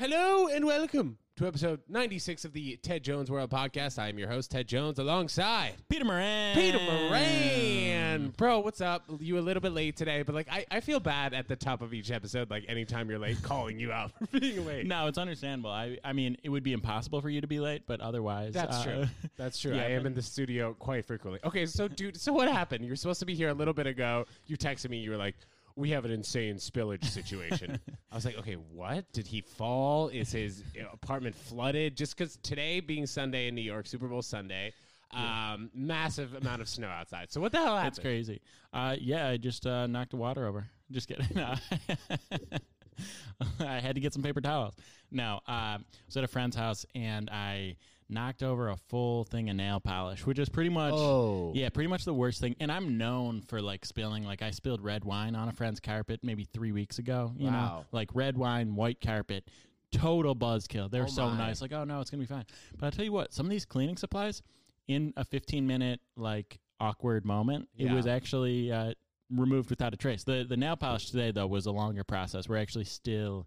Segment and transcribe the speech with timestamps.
[0.00, 3.98] Hello and welcome to episode 96 of the Ted Jones World Podcast.
[3.98, 6.54] I am your host, Ted Jones, alongside Peter Moran.
[6.54, 8.32] Peter Moran.
[8.34, 9.04] Bro, what's up?
[9.20, 11.82] You a little bit late today, but like I, I feel bad at the top
[11.82, 14.86] of each episode, like anytime you're late, calling you out for being late.
[14.86, 15.70] No, it's understandable.
[15.70, 18.78] I, I mean, it would be impossible for you to be late, but otherwise, That's
[18.78, 19.04] uh, true.
[19.36, 19.74] That's true.
[19.76, 21.40] yeah, I am in the studio quite frequently.
[21.44, 22.86] Okay, so dude, so what happened?
[22.86, 24.24] You're supposed to be here a little bit ago.
[24.46, 24.96] You texted me.
[24.96, 25.34] You were like,
[25.76, 27.78] "We have an insane spillage situation."
[28.12, 29.10] I was like, "Okay, what?
[29.12, 30.08] Did he fall?
[30.08, 30.62] Is his
[30.92, 34.72] apartment flooded?" Just because today being Sunday in New York, Super Bowl Sunday,
[35.12, 37.32] um, massive amount of snow outside.
[37.32, 37.86] So what the hell happened?
[37.86, 38.40] That's crazy.
[38.72, 40.66] Uh, yeah, I just uh, knocked the water over.
[40.90, 41.26] Just kidding.
[41.34, 41.54] No.
[43.60, 44.74] I had to get some paper towels.
[45.10, 47.76] No, uh, I was at a friend's house and I
[48.10, 51.52] knocked over a full thing of nail polish, which is pretty much Oh.
[51.54, 52.56] yeah, pretty much the worst thing.
[52.60, 54.24] And I'm known for like spilling.
[54.24, 57.32] Like I spilled red wine on a friend's carpet maybe three weeks ago.
[57.36, 57.52] You Wow.
[57.78, 59.48] know, like red wine, white carpet.
[59.92, 60.90] Total buzzkill.
[60.90, 61.36] They're Oh, so my.
[61.38, 61.60] nice.
[61.60, 62.44] Like, oh no, it's gonna be fine.
[62.78, 64.42] But I'll tell you what, some of these cleaning supplies,
[64.86, 68.94] in a 15 minute like awkward moment, it was actually uh,
[69.30, 70.24] removed without a trace.
[70.24, 72.48] The the nail polish today though was a longer process.
[72.48, 73.46] We're actually still,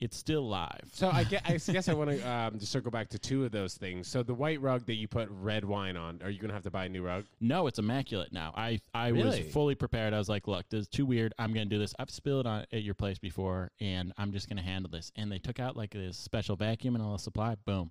[0.00, 0.88] it's still live.
[0.92, 3.52] So I guess, I guess I want to um, just circle back to two of
[3.52, 4.06] those things.
[4.08, 6.62] So the white rug that you put red wine on, are you going to have
[6.64, 7.24] to buy a new rug?
[7.40, 8.52] No, it's immaculate now.
[8.56, 9.42] I I Really?
[9.44, 10.14] was fully prepared.
[10.14, 11.34] I was like, look, this is too weird.
[11.38, 11.94] I'm gonna do this.
[11.98, 15.12] I've spilled on at your place before, and I'm just gonna handle this.
[15.16, 17.56] And they took out like this special vacuum and all the supply.
[17.64, 17.90] Boom,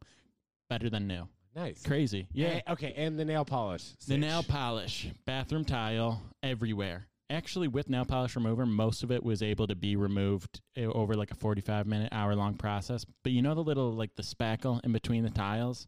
[0.69, 1.28] better than new.
[1.55, 1.81] Nice.
[1.83, 2.28] Crazy.
[2.33, 2.47] Yeah.
[2.67, 3.94] Eh, okay, and the nail polish.
[4.08, 7.08] The nail polish, bathroom tile, everywhere.
[7.30, 11.14] Actually, with nail polish remover, most of it was able to be removed uh, over
[11.14, 13.06] like a 45 minute, hour long process.
[13.23, 15.88] But you know the little, like the spackle in between the tiles?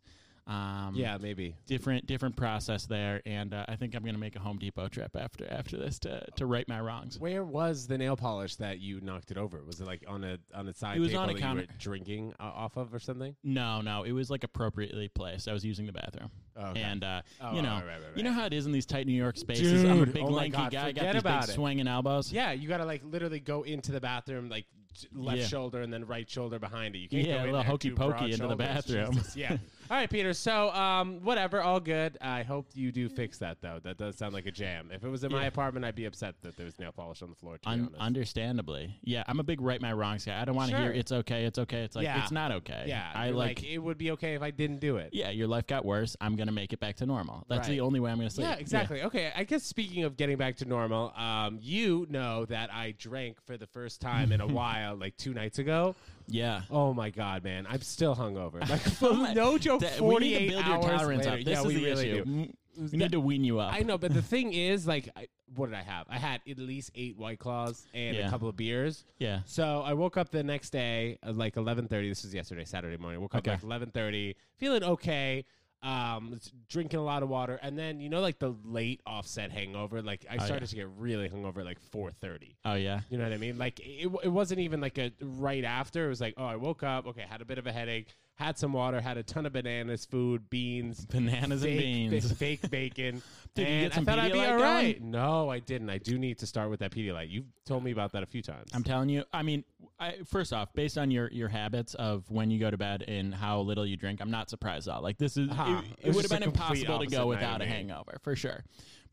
[0.50, 1.56] Um, Yeah, maybe.
[1.68, 5.16] Different, different process there, and uh, I think I'm gonna make a Home Depot trip
[5.16, 7.20] after after this to to right my wrongs.
[7.20, 9.64] Where was the nail polish that you knocked it over?
[9.64, 11.62] Was it like on a on a side It was table on a that counter.
[11.62, 13.36] you were drinking uh, off of or something?
[13.44, 15.48] No, no, it was like appropriately placed.
[15.48, 16.82] I was using the bathroom, Oh, okay.
[16.82, 18.88] and uh, Oh, you know, right, right, right, you know how it is in these
[18.88, 19.84] tight New York spaces.
[19.84, 21.54] I'm a big oh lanky God, guy, forget got these about big it.
[21.54, 22.34] swinging elbows.
[22.34, 24.66] Yeah, you got to like literally go into the bathroom, like
[25.14, 25.46] left Yeah.
[25.46, 27.00] shoulder and then right shoulder behind it.
[27.00, 29.14] You can't Yeah, go a little hokey pokey into the bathroom.
[29.14, 29.58] Jesus, Yeah.
[29.92, 30.34] All right, Peter.
[30.34, 32.16] So, um, whatever, all good.
[32.22, 33.80] I hope you do fix that though.
[33.84, 34.92] That does sound like a jam.
[34.94, 37.32] If it was in my apartment, I'd be upset that there was nail polish on
[37.32, 37.56] the floor.
[37.58, 37.96] To be Un- honest.
[38.00, 40.40] understandably, yeah, I'm a big right my wrongs guy.
[40.40, 40.84] I don't want to Sure.
[40.86, 41.82] hear it's okay, it's okay.
[41.82, 42.22] It's like Yeah.
[42.22, 42.84] it's not okay.
[42.88, 45.10] yeah, I you're like, it would be okay if I didn't do it.
[45.12, 46.16] yeah, your life got worse.
[46.22, 47.44] I'm gonna make it back to normal.
[47.50, 47.74] That's Right.
[47.76, 48.46] the only way I'm gonna sleep.
[48.48, 49.02] Yeah, exactly.
[49.02, 53.42] Okay, I guess speaking of getting back to normal, um, you know that I drank
[53.44, 55.96] for the first time in a while, like two nights ago.
[56.30, 56.62] Yeah.
[56.72, 57.66] Oh my god, man!
[57.70, 58.60] I'm still hungover.
[59.02, 59.82] Like, no joke.
[59.82, 61.32] That- we need 48 to build your hours tolerance later.
[61.40, 61.46] up.
[61.46, 62.26] This yeah, is we the really issue.
[62.26, 62.32] do.
[62.32, 63.74] Mm, We need to wean you up.
[63.74, 66.06] I know, but the thing is, like, I, what did I have?
[66.10, 69.04] I had at least eight White Claws and a couple of beers.
[69.18, 69.40] yeah.
[69.46, 71.90] So I woke up the next day, at like 11:30.
[72.10, 73.20] This was yesterday, Saturday morning.
[73.22, 73.52] Woke up Okay.
[73.52, 75.44] like 11:30, feeling okay.
[75.82, 80.02] Um, drinking a lot of water, and then you know, like the late offset hangover.
[80.02, 80.68] Like I Oh, started yeah.
[80.68, 82.56] to get really hungover at like 4:30.
[82.66, 83.00] Oh yeah.
[83.10, 83.58] You know what I mean?
[83.58, 86.06] Like it, it wasn't even like a right after.
[86.08, 88.58] It was like, oh, I woke up, okay, had a bit of a headache, had
[88.58, 91.80] some water, had a ton of bananas, food, beans, Bananas and fake,
[92.12, 92.30] beans.
[92.30, 93.22] ba- fake bacon.
[93.56, 94.58] Did you get some I thought I'd be Pedialyte
[95.00, 95.12] going?
[95.12, 95.90] No, I didn't.
[95.90, 97.30] I do need to start with that Pedialyte.
[97.30, 98.70] You've told me about that a few times.
[98.74, 99.24] I'm telling you.
[99.34, 99.64] I mean,
[100.00, 103.34] I, first off, based on your your habits of when you go to bed and
[103.36, 105.02] how little you drink, I'm not surprised at all.
[105.02, 105.82] Like this is Huh.
[106.00, 108.64] it, It would have been impossible to go without a hangover for sure.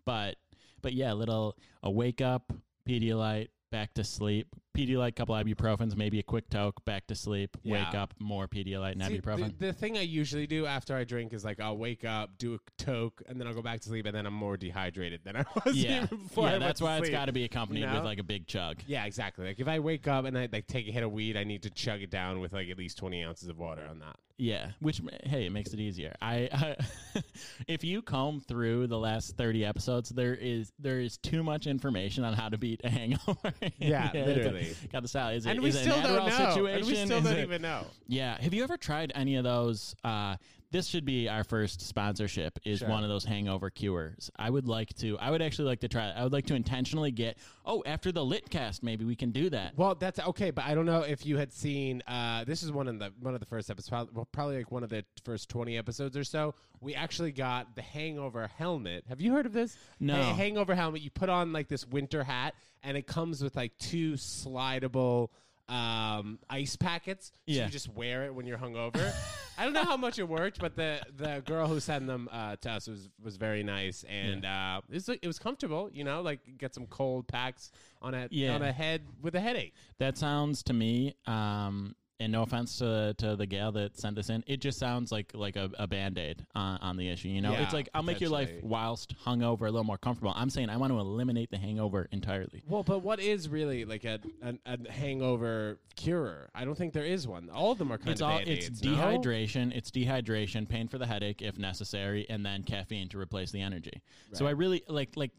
[0.04, 0.36] But
[0.82, 2.52] but yeah, little a wake up,
[2.88, 4.48] Pedialyte, back to sleep.
[4.76, 7.56] Pedialyte, couple ibuprofens, maybe a quick toke, back to sleep.
[7.64, 9.58] Wake up, more Pedialyte and See, ibuprofen.
[9.58, 12.54] The, the thing I usually do after I drink is like I'll wake up, do
[12.54, 15.36] a toke, and then I'll go back to sleep, and then I'm more dehydrated than
[15.36, 16.44] I was yeah, even before.
[16.44, 16.52] I yeah.
[16.54, 17.12] went That's to why it's sleep.
[17.12, 17.94] got to be accompanied You know?
[17.94, 18.78] with like a big chug.
[18.86, 19.46] Yeah, exactly.
[19.46, 21.62] Like if I wake up and I like take a hit of weed, I need
[21.62, 24.16] to chug it down with like at least twenty ounces of water on that.
[24.38, 26.14] Yeah, which hey, it makes it easier.
[26.20, 26.76] I,
[27.68, 32.22] if you comb through the last thirty episodes, there is there is too much information
[32.22, 33.54] on how to beat a hangover.
[33.78, 34.65] Yeah, it's a- literally.
[34.92, 35.34] got the style.
[35.34, 36.48] Is it and we is it still an don't know.
[36.48, 36.78] situation?
[36.78, 37.86] And we still Is don't it- even know.
[38.08, 38.40] Yeah.
[38.40, 39.94] Have you ever tried any of those?
[40.04, 40.36] Uh,
[40.70, 42.58] this should be our first sponsorship.
[42.64, 42.88] Is Sure.
[42.88, 44.30] one of those hangover cures.
[44.36, 45.18] I would like to.
[45.18, 46.10] I would actually like to try.
[46.10, 47.38] I would like to intentionally get.
[47.64, 49.76] Oh, after the lit cast, maybe we can do that.
[49.76, 52.02] Well, that's okay, but I don't know if you had seen.
[52.06, 54.70] Uh, this is one of the one of the first episodes, probably, well, probably like
[54.70, 56.54] one of the first twenty episodes or so.
[56.80, 59.04] We actually got the Hangover helmet.
[59.08, 59.76] Have you heard of this?
[59.98, 60.14] No.
[60.22, 61.00] Ha- hangover helmet.
[61.00, 65.28] You put on like this winter hat, and it comes with like two slidable
[65.68, 67.26] um, ice packets.
[67.48, 67.64] So Yeah.
[67.66, 69.12] you just wear it when you're hungover.
[69.58, 72.56] I don't know how much it worked, but the the girl who sent them uh,
[72.56, 75.88] to us was was very nice, and uh, it was it was comfortable.
[75.92, 77.70] You know, like get some cold packs
[78.02, 78.54] on a Yeah.
[78.54, 79.72] on a head with a headache.
[79.98, 84.30] That sounds to me um, and no offense to to the gal that sent this
[84.30, 87.28] in, it just sounds like like a, a band aid on, on the issue.
[87.28, 90.32] You know, Yeah, it's like I'll make your life whilst hungover a little more comfortable.
[90.34, 92.62] I'm saying I want to eliminate the hangover entirely.
[92.68, 96.48] Well, but what is really like a, a, a hangover cure?
[96.54, 97.50] I don't think there is one.
[97.50, 98.92] All of them are kind It's of all Band-Aids, it's no?
[98.92, 103.60] dehydration, it's dehydration, pain for the headache if necessary, and then caffeine to replace the
[103.60, 104.02] energy.
[104.32, 105.32] So I really like like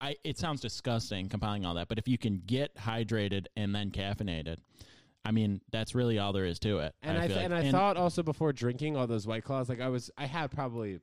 [0.00, 3.90] I it sounds disgusting compiling all that, but if you can get hydrated and then
[3.90, 4.58] caffeinated,
[5.26, 6.94] I mean that's really all there is to it.
[7.02, 7.44] And I, feel th- like.
[7.44, 10.50] and I thought also before drinking all those White Claws, like I was, I had
[10.50, 11.00] probably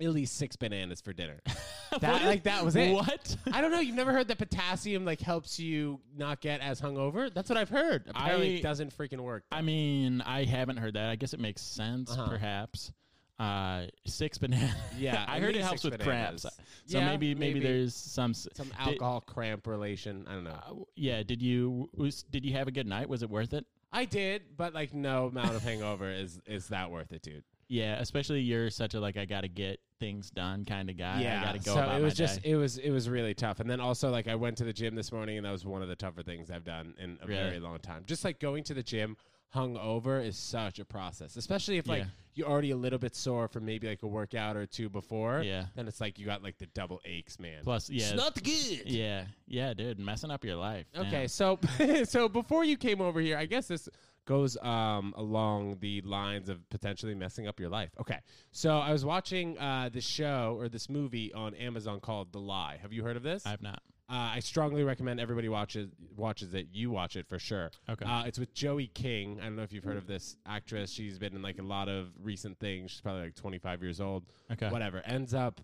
[0.00, 1.40] at least six bananas for dinner.
[2.00, 2.92] that like that was it.
[2.92, 3.36] What?
[3.52, 3.80] I don't know.
[3.80, 7.32] You've never heard that potassium like helps you not get as hungover?
[7.34, 8.04] That's what I've heard.
[8.08, 9.44] Apparently, I- it doesn't freaking work.
[9.50, 11.10] I mean, I haven't heard that.
[11.10, 12.28] I guess it makes sense, Uh-huh.
[12.28, 12.92] perhaps.
[13.38, 14.74] Uh, six bananas.
[14.98, 16.42] Yeah, I heard it helps with bananas.
[16.42, 16.58] cramps.
[16.86, 17.66] So Yeah, maybe, maybe maybe.
[17.66, 18.34] there's some.
[18.34, 20.26] Some alcohol cramp relation.
[20.28, 20.50] I don't know.
[20.50, 21.22] Uh, yeah.
[21.22, 23.08] Did you was, did you have a good night?
[23.08, 23.64] Was it worth it?
[23.92, 27.44] I did, but like no amount of hangover is is that worth it, dude.
[27.68, 31.20] Yeah, especially you're such a like I got to get things done kind of guy.
[31.20, 32.50] yeah I got to go so it was just day.
[32.50, 33.60] it was it was really tough.
[33.60, 35.80] And then also like I went to the gym this morning, and that was one
[35.82, 37.42] of the tougher things I've done in a Really?
[37.42, 38.02] very long time.
[38.06, 39.16] Just like going to the gym
[39.54, 42.08] hungover is such a process, especially if like Yeah.
[42.34, 45.42] you're already a little bit sore from maybe like a workout or two before.
[45.42, 45.66] Yeah.
[45.74, 47.62] then it's like you got like the double aches, man.
[47.64, 48.82] Plus, yeah, it's not good.
[48.90, 50.86] yeah, yeah, dude, messing up your life.
[50.96, 51.28] Okay, man.
[51.28, 51.58] so
[52.04, 53.88] so before you came over here, I guess this
[54.26, 57.90] goes um, along the lines of potentially messing up your life.
[57.98, 58.18] Okay,
[58.52, 62.78] so I was watching uh, this show or this movie on Amazon called The Lie.
[62.82, 63.46] Have you heard of this?
[63.46, 63.80] I've not.
[64.10, 66.68] Uh, I strongly recommend everybody watches watches it.
[66.72, 67.70] You watch it for sure.
[67.90, 68.06] Okay.
[68.06, 69.38] Uh, it's with Joey King.
[69.40, 70.90] I don't know if you've heard of this actress.
[70.90, 72.90] She's been in like a lot of recent things.
[72.90, 74.24] She's probably like 25 years old.
[74.50, 74.70] Okay.
[74.70, 75.02] Whatever.
[75.04, 75.60] Ends up.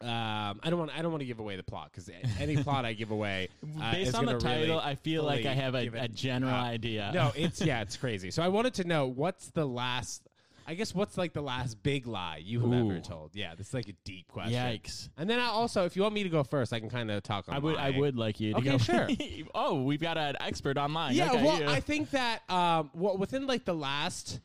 [0.00, 0.90] Um, I don't want.
[0.96, 2.10] I don't want to give away the plot because
[2.40, 3.48] any plot I give away,
[3.80, 6.08] uh, is Based on the gonna really title, I feel like I have a, a
[6.08, 7.10] general idea.
[7.14, 8.30] No, it's yeah, it's crazy.
[8.30, 10.28] So I wanted to know what's the last.
[10.66, 13.34] I guess what's like the last big lie you have ever told?
[13.34, 14.54] Yeah, this is like a deep question.
[14.54, 15.08] Yikes.
[15.18, 17.22] And then I also, if you want me to go first, I can kind of
[17.22, 17.54] talk on.
[17.54, 18.78] I would, I would like you to Okay, go.
[18.78, 19.08] sure.
[19.54, 21.14] oh, we've got an expert online.
[21.14, 21.68] Yeah, Okay, well.
[21.68, 24.40] I think that um, well, within like the last,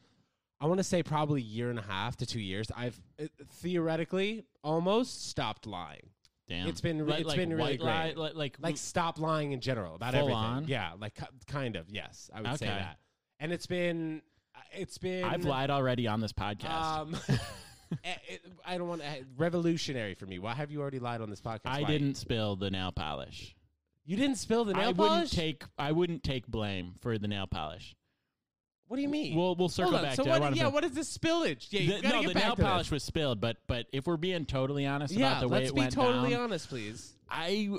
[0.60, 4.46] I want to say probably year and a half to two years, I've uh, theoretically
[4.64, 6.10] almost stopped lying.
[6.48, 6.68] Damn.
[6.68, 8.18] it's been re- like, it's like been really white lie, great.
[8.18, 10.36] like like, Like stop lying in general about Full everything.
[10.44, 10.68] on?
[10.68, 11.86] Yeah, like ki- kind of.
[11.92, 12.76] Yes, I would say Okay.
[12.76, 12.98] that.
[13.40, 14.24] And it's been,
[14.74, 15.24] it's been.
[15.24, 16.72] I've lied already on this podcast.
[16.72, 17.16] Um,
[18.04, 19.08] eh, it, I don't want to
[19.38, 20.40] revolutionary for me.
[20.40, 21.62] Why have you already lied on this podcast?
[21.66, 21.88] I Why?
[21.88, 23.56] didn't spill the nail polish.
[24.06, 25.12] You didn't spill the nail I polish.
[25.12, 27.96] wouldn't take I wouldn't take blame for the nail polish.
[28.88, 29.36] what do you mean?
[29.36, 30.10] We'll we'll circle Hold on.
[30.10, 30.56] back So to what?
[30.56, 30.68] Yeah.
[30.68, 31.68] What is the spillage?
[31.70, 31.82] Yeah.
[31.82, 32.92] You the, gotta no, get the back nail to polish this.
[32.92, 35.28] was spilled, but but if we're being totally honest Yeah.
[35.28, 37.14] about the way it went down, let's be totally honest, please.
[37.30, 37.70] I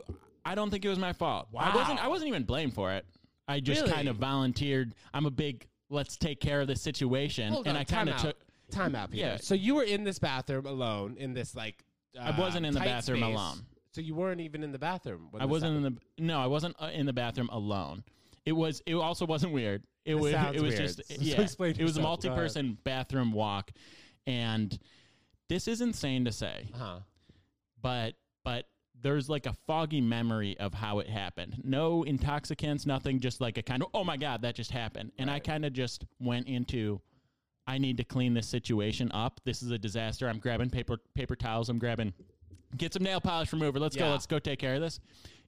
[0.45, 1.49] I don't think it was my fault.
[1.57, 2.05] I wasn't Wow.
[2.05, 3.05] I wasn't even blamed for it.
[3.49, 3.93] I just Really?
[3.93, 4.95] kind of volunteered.
[5.13, 8.17] I'm a big let's take care of this situation, Hold and on, I kind of
[8.17, 8.37] took.
[8.71, 9.27] Time out, Peter.
[9.27, 9.37] Yeah.
[9.37, 11.85] So you were in this bathroom alone in this like.
[12.17, 13.35] Uh, I wasn't in the tight bathroom space.
[13.35, 13.59] alone.
[13.93, 15.27] So you weren't even in the bathroom.
[15.33, 15.99] when I this wasn't happened.
[16.19, 16.41] in the no.
[16.41, 18.05] I wasn't uh, in the bathroom alone.
[18.47, 18.81] It was.
[18.87, 19.83] It also wasn't weird.
[20.05, 20.33] It was.
[20.33, 20.83] sounds It was weird.
[20.97, 21.09] just.
[21.09, 21.41] So yeah.
[21.41, 22.23] explain it was a yourself.
[22.23, 22.37] Go ahead.
[22.37, 23.73] multi-person bathroom walk,
[24.27, 24.79] and
[25.49, 26.69] this is insane to say.
[26.73, 27.01] Huh.
[27.83, 28.15] but
[28.45, 28.67] but
[29.03, 31.61] there's like a foggy memory of how it happened.
[31.65, 35.13] No intoxicants, nothing, just like a kind of oh my god, that just happened.
[35.19, 37.01] And I kind of just went into
[37.67, 39.41] I need to clean this situation up.
[39.45, 40.29] This is a disaster.
[40.29, 42.13] I'm grabbing paper paper towels, I'm grabbing
[42.77, 43.79] get some nail polish remover.
[43.79, 44.11] Let's go.
[44.11, 45.01] Let's go take care of this.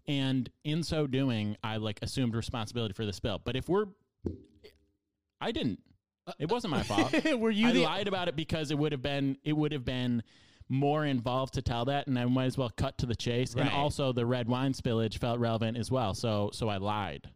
[0.08, 3.40] And in so doing, I like assumed responsibility for the spill.
[3.44, 3.86] But if we're
[5.40, 5.80] I didn't.
[6.26, 7.24] Uh, it wasn't my uh, fault.
[7.38, 7.82] were you I the?
[7.82, 10.22] lied about it because it would have been it would have been
[10.72, 13.54] more involved to tell that, and I might as well cut to the chase.
[13.54, 17.28] And also, the red wine spillage felt relevant as well, so so I lied.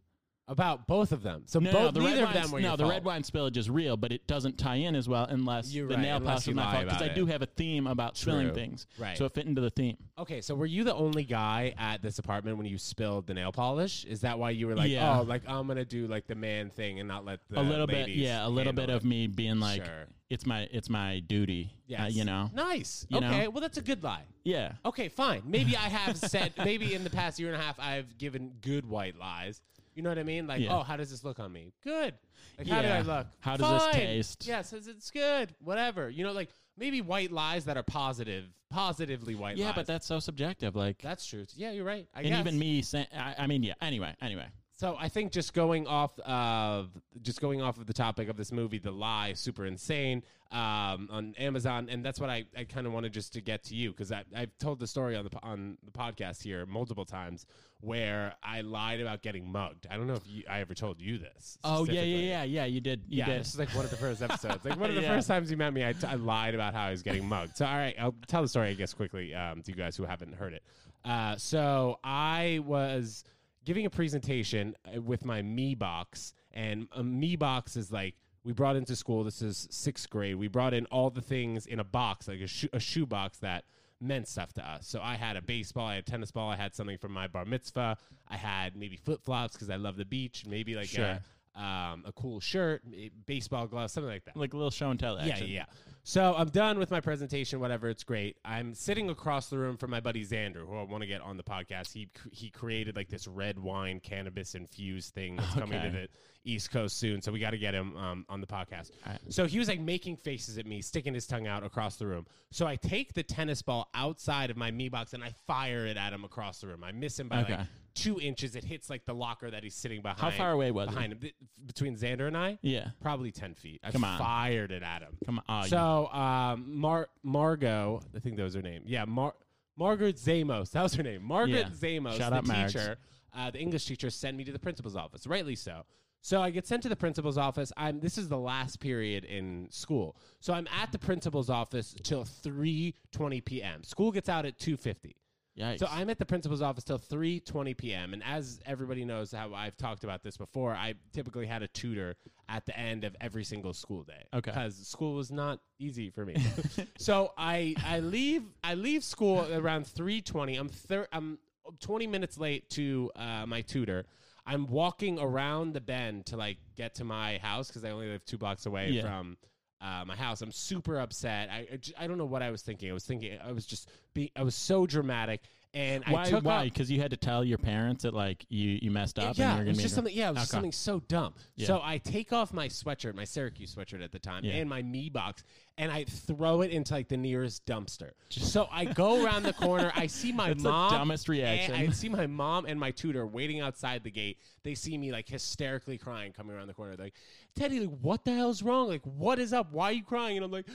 [0.49, 1.43] About both of them.
[1.47, 2.93] So No, both no, the neither red of wine, them were no, the fault.
[2.93, 5.95] red wine spillage is real, but it doesn't tie in as well unless You're the
[5.97, 8.53] right, nail polish is was my fault because I do have a theme about spilling
[8.55, 9.19] things, Right.
[9.19, 9.97] So it fit into the theme.
[10.19, 13.51] Okay, so were you the only guy at this apartment when you spilled the nail
[13.53, 14.05] polish?
[14.05, 15.19] Is that why you were like, Yeah.
[15.19, 17.87] oh, like I'm gonna do like the man thing and not let the a little
[17.87, 19.07] bit, yeah, a little bit of it?
[19.09, 20.07] me being like, Sure.
[20.31, 23.05] it's my it's my duty, uh, you know, Nice.
[23.09, 23.29] You know?
[23.29, 24.23] okay, well that's a good lie.
[24.45, 24.73] yeah.
[24.85, 25.43] Okay, fine.
[25.45, 28.87] Maybe I have said maybe in the past year and a half I've given good
[28.89, 29.61] white lies.
[29.97, 30.47] You know what I mean?
[30.47, 30.77] Like, Yeah.
[30.77, 31.73] oh, how does this look on me?
[31.83, 32.15] Good.
[32.59, 33.03] Like, how did I Yeah.
[33.17, 33.27] look?
[33.41, 33.93] How does this Fine.
[33.95, 34.47] taste?
[34.47, 35.55] Yes, it's, it's good.
[35.61, 36.11] Whatever.
[36.11, 39.75] You know, like maybe white lies that are positive, positively white Yeah, lies.
[39.75, 40.77] but that's so subjective.
[40.77, 41.47] Like, that's true.
[41.57, 42.07] Yeah, you're right.
[42.15, 42.41] I and guess.
[42.41, 43.73] even me saying, I, I mean, yeah.
[43.81, 44.47] Anyway, anyway.
[44.79, 46.91] So I think just going off of
[47.23, 51.35] just going off of the topic of this movie, The Lie, super insane um, on
[51.39, 54.13] Amazon, and that's what I, I kind of wanted just to get to you because
[54.13, 57.47] I've told the story on the on the podcast here multiple times
[57.81, 59.87] where I lied about getting mugged.
[59.91, 61.57] I don't know if you, I ever told you this.
[61.65, 62.65] Oh yeah, yeah, yeah, yeah.
[62.67, 63.01] You did.
[63.09, 63.41] You yeah, did.
[63.41, 64.63] this is like one of the first episodes.
[64.63, 65.15] Like one of the Yeah.
[65.15, 67.57] first times you met me, I, t- I lied about how I was getting mugged.
[67.57, 70.05] So all right, I'll tell the story, I guess, quickly um, to you guys who
[70.05, 70.63] haven't heard it.
[71.03, 73.25] Uh, so I was
[73.67, 78.53] giving a presentation uh, with my Me box, and a Me box is like we
[78.53, 79.25] brought into school.
[79.25, 80.37] This is sixth grade.
[80.37, 83.39] We brought in all the things in a box, like a, shoe a shoe box
[83.39, 83.65] that
[84.01, 84.87] meant stuff to us.
[84.87, 87.27] So I had a baseball, I had a tennis ball, I had something from my
[87.27, 87.97] bar mitzvah,
[88.29, 91.19] I had maybe flip flops because I love the beach, maybe like Sure.
[91.57, 92.83] a, um, a cool shirt,
[93.27, 94.37] baseball gloves, something like that.
[94.37, 95.49] like a little show and tell action.
[95.49, 95.65] yeah, yeah.
[96.09, 97.59] So I'm done with my presentation.
[97.59, 98.37] Whatever, it's great.
[98.45, 101.37] I'm sitting across the room from my buddy Xander, who I want to get on
[101.37, 101.93] the podcast.
[101.93, 106.09] He he created like this red wine cannabis infused thing that's coming to the
[106.45, 107.23] East Coast soon.
[107.23, 108.93] So we got to get him um, on the podcast.
[109.05, 109.19] Right.
[109.31, 112.25] So he was like making faces at me, sticking his tongue out across the room.
[112.53, 115.97] So I take the tennis ball outside of my me box and I fire it
[115.97, 116.85] at him across the room.
[116.85, 117.63] I miss him by like Okay.
[117.97, 118.55] Two inches.
[118.55, 120.21] It hits like the locker that he's sitting behind.
[120.21, 120.95] How far away was it?
[120.95, 121.21] behind him?
[121.67, 122.91] Between Xander and I, Yeah.
[123.01, 123.81] probably ten feet.
[123.83, 124.19] I Come on.
[124.19, 125.17] fired it at him.
[125.25, 125.65] Come on.
[125.65, 128.83] Oh, So, um, Mar- Margot, I think that was her name.
[128.87, 129.35] Yeah, Mar-
[129.77, 130.71] Margaret Zamos.
[130.71, 131.23] That was her name.
[131.25, 131.71] Margaret Yeah.
[131.75, 132.67] Zamos, Shout the out, Margs.
[132.69, 132.99] teacher,
[133.35, 135.27] uh, the English teacher, sent me to the principal's office.
[135.27, 135.85] Rightly so.
[136.23, 137.73] So I get sent to the principal's office.
[137.77, 138.01] I'm.
[138.01, 143.41] This is the last period in school, so I'm at the principal's office till 3:20
[143.45, 143.85] p.m.
[143.85, 145.15] School gets out at 2:50.
[145.59, 145.79] Yikes.
[145.79, 148.13] So I'm at the principal's office till 3:20 p.m.
[148.13, 152.17] And as everybody knows how I've talked about this before, I typically had a tutor
[152.49, 154.25] at the end of every single school day.
[154.35, 154.51] Okay.
[154.51, 156.37] Because school was not easy for me.
[156.99, 160.59] so I I leave I leave school around 3:20.
[160.59, 161.39] I'm thir- I'm
[161.81, 164.05] 20 minutes late to uh, my tutor.
[164.47, 168.25] I'm walking around the bend to like get to my house because I only live
[168.25, 169.03] two blocks away Yeah.
[169.03, 169.37] from
[169.81, 170.41] uh, my house.
[170.43, 171.49] I'm super upset.
[171.51, 172.91] I, I j- I don't know what I was thinking.
[172.91, 175.43] I was thinking I was just be I was so dramatic
[175.75, 176.25] and I why?
[176.31, 176.65] took Why?
[176.65, 179.37] Because you had to tell your parents that like you you messed up.
[179.37, 180.15] yeah, and you were it gonna was be just something.
[180.15, 180.57] Yeah, it was just Okay.
[180.57, 181.35] something so dumb.
[181.59, 184.55] So I take off my sweatshirt, my Syracuse sweatshirt at the time, Yeah.
[184.55, 185.45] and my me box,
[185.79, 188.11] and I throw it into like the nearest dumpster.
[188.31, 189.93] so I go around the corner.
[189.95, 191.75] I see my That's the dumbest reaction.
[191.75, 194.39] And I see my mom and my tutor waiting outside the gate.
[194.63, 196.97] They see me like hysterically crying coming around the corner.
[196.97, 197.15] They're like,
[197.55, 198.89] Teddy, like, what the hell's wrong?
[198.89, 199.73] Like, what is up?
[199.73, 200.39] Why are you crying?
[200.39, 200.67] And I'm like,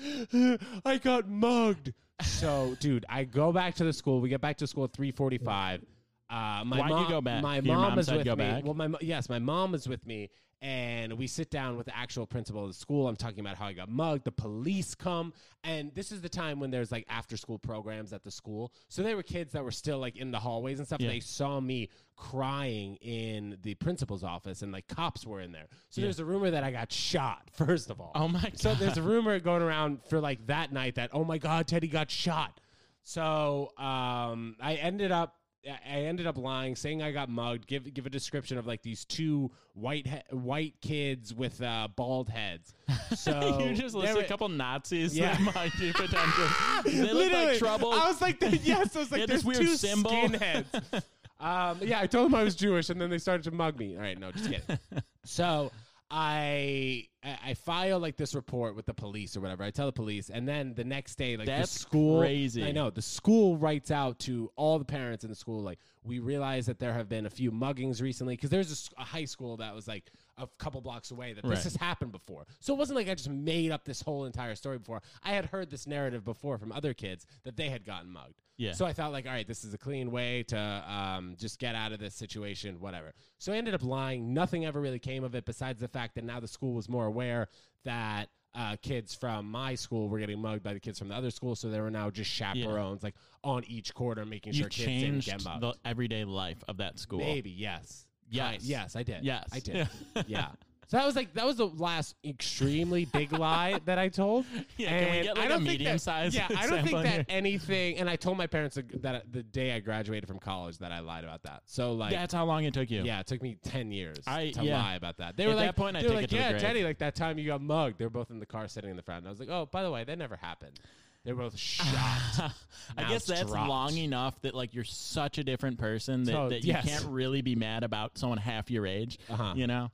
[0.86, 1.93] I got mugged.
[2.22, 4.22] So, dude, I go back to the school.
[4.22, 5.81] We get back to school at 345.
[6.29, 7.41] Uh, my Why'd you go back?
[7.41, 8.46] My Your mom, mom is with go me.
[8.46, 8.63] back?
[8.63, 10.29] Well, my yes, my mom is with me,
[10.61, 13.07] and we sit down with the actual principal of the school.
[13.07, 14.25] I'm talking about how I got mugged.
[14.25, 18.23] The police come, and this is the time when there's like after school programs at
[18.23, 18.71] the school.
[18.87, 21.01] So there were kids that were still like in the hallways and stuff.
[21.01, 21.09] Yeah.
[21.09, 25.67] They saw me crying in the principal's office, and like cops were in there.
[25.89, 26.05] So Yeah.
[26.05, 27.49] there's a rumor that I got shot.
[27.53, 28.59] First of all, Oh my god.
[28.59, 31.87] so there's a rumor going around for like that night that oh my god Teddy
[31.87, 32.59] got shot.
[33.03, 37.67] So um, I ended up I ended up lying, saying I got mugged.
[37.67, 42.29] Give give a description of like these two white he- white kids with uh, bald
[42.29, 42.73] heads.
[43.15, 45.35] So you just were- a couple Nazis Yeah.
[45.35, 46.47] that might be potential.
[46.85, 47.91] They look like trouble.
[47.91, 50.09] I was like, yes, I was like, there's this weird two symbol.
[50.11, 51.03] skinheads.
[51.39, 53.95] um, yeah, I told them I was Jewish, and then they started to mug me.
[53.95, 54.77] All right, no, just kidding.
[55.25, 55.71] so
[56.11, 59.63] I I file like this report with the police or whatever.
[59.63, 62.65] I tell the police, and then the next day, like That's the school, crazy.
[62.65, 66.19] I know the school writes out to all the parents in the school, like we
[66.19, 69.73] realize that there have been a few muggings recently because there's a high school that
[69.73, 70.11] was like
[70.41, 71.51] a couple blocks away that Right.
[71.55, 72.45] this has happened before.
[72.60, 75.01] So it wasn't like I just made up this whole entire story before.
[75.24, 78.41] I had heard this narrative before from other kids that they had gotten mugged.
[78.57, 78.74] Yeah.
[78.74, 81.74] So I thought like, all right, this is a clean way to um, just get
[81.74, 83.13] out of this situation, whatever.
[83.39, 84.33] So I ended up lying.
[84.33, 87.05] Nothing ever really came of it besides the fact that now the school was more
[87.05, 87.48] aware
[87.86, 91.31] that uh, kids from my school were getting mugged by the kids from the other
[91.31, 91.55] school.
[91.55, 95.24] So there were now just chaperones like on each quarter making you sure kids didn't
[95.25, 95.62] get mugged.
[95.63, 97.19] the everyday life of that school.
[97.19, 98.05] Maybe, yes.
[98.31, 98.63] Yes.
[98.63, 99.23] Yes, I did.
[99.23, 99.47] Yes.
[99.53, 99.88] I did.
[100.27, 100.47] yeah.
[100.88, 104.43] So that was like that was the last extremely big lie that I told.
[104.77, 107.05] Yeah, can we get, like, a don't think that- medium-sized Yeah, I don't think that
[107.13, 107.25] here?
[107.29, 107.97] anything.
[107.97, 111.23] And I told my parents that- the day I graduated from college that I lied
[111.23, 111.61] about that.
[111.65, 113.03] So like, That's how long it took you.
[113.03, 114.83] yeah, it took me ten years I- to yeah.
[114.83, 115.38] lie about that.
[115.38, 117.38] They At were like, that point, I were like, yeah, grave." Teddy, like that time
[117.38, 117.97] you got mugged.
[117.97, 119.19] They were both in the car sitting in the front.
[119.19, 120.77] And I was like, oh, by the way, that never happened.
[121.23, 122.39] They were both shocked.
[122.97, 123.69] I guess that's dropped.
[123.69, 126.85] long enough that like you're such a different person that, So, that you yes.
[126.87, 129.19] can't really be mad about someone half your age.
[129.29, 129.53] Uh-huh.
[129.55, 129.91] You know,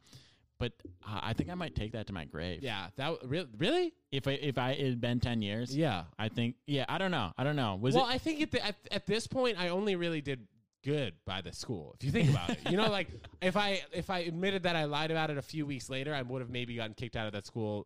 [0.58, 0.72] but
[1.06, 2.64] uh, I think I might take that to my grave.
[2.64, 6.04] Yeah, that really, really, If I if I it had been ten years, yeah.
[6.18, 6.86] I think yeah.
[6.88, 7.34] I don't know.
[7.38, 7.78] I don't know.
[7.80, 8.14] Was well, it?
[8.14, 10.48] I think at, the, at at this point, I only really did
[10.84, 12.60] good by the school if you think about it.
[12.70, 13.10] You know, like
[13.42, 16.22] if I if I admitted that I lied about it a few weeks later, I
[16.22, 17.86] would have maybe gotten kicked out of that school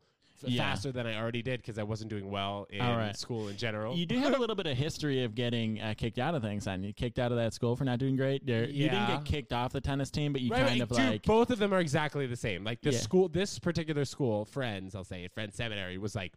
[0.49, 0.63] Yeah.
[0.71, 3.15] faster than I already did because I wasn't doing well in right.
[3.15, 3.95] school in general.
[3.95, 6.67] You do have a little bit of history of getting uh, kicked out of things.
[6.67, 8.45] and you kicked out of that school for not doing great.
[8.45, 10.89] There- You didn't get kicked off the tennis team, but you Right, kind right, of
[10.89, 12.63] dude, like both of them are exactly the same.
[12.63, 12.99] Like the Yeah.
[12.99, 16.33] school, this particular school, Friends, I'll say Friends Seminary was like,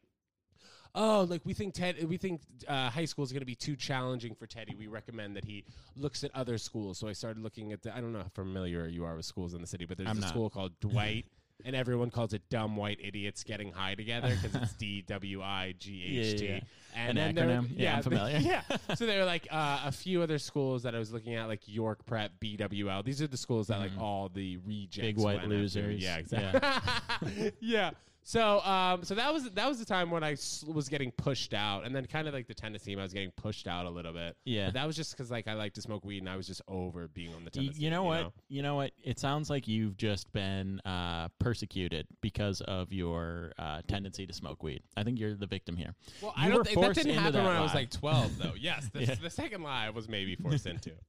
[0.94, 3.74] oh, like we think Ted, we think uh, high school is going to be too
[3.76, 4.74] challenging for Teddy.
[4.78, 5.64] We recommend that he
[5.96, 6.98] looks at other schools.
[6.98, 7.94] So I started looking at the.
[7.96, 10.18] I don't know how familiar you are with schools in the city, but there's I'm
[10.18, 10.30] a not.
[10.30, 11.26] school called Dwight.
[11.64, 15.74] And everyone calls it dumb white idiots getting high together because it's D W I
[15.78, 16.44] G H T.
[16.46, 16.60] Yeah, yeah,
[16.94, 17.70] And An then acronym?
[17.76, 18.38] Yeah, I'm familiar.
[18.42, 18.62] yeah.
[18.96, 21.60] So there were like uh, a few other schools that I was looking at, like
[21.66, 23.04] York Prep, BWL.
[23.04, 25.06] These are the schools that like all the rejects, Mm-hmm.
[25.06, 25.56] Big white went after.
[25.56, 26.02] losers.
[26.02, 27.52] Yeah, exactly.
[27.60, 27.90] Yeah.
[28.26, 31.52] So, um, so that was that was the time when I s- was getting pushed
[31.52, 33.90] out, and then kind of like the tennis team, I was getting pushed out a
[33.90, 34.34] little bit.
[34.46, 34.68] Yeah.
[34.68, 36.62] But that was just because like I like to smoke weed, and I was just
[36.66, 37.76] over being on the Y- tennis.
[37.76, 38.32] you team, know what?
[38.48, 38.92] You know what?
[39.02, 44.62] It sounds like you've just been uh, persecuted because of your uh, tendency to smoke
[44.62, 44.82] weed.
[44.96, 45.94] I think you're the victim here.
[46.22, 47.74] Well, You I don't were think that forced didn't into happen that when I was
[47.74, 47.80] lie.
[47.82, 48.54] like twelve, though.
[48.58, 49.14] Yes, the, Yeah.
[49.22, 50.92] the second lie I was maybe forced into.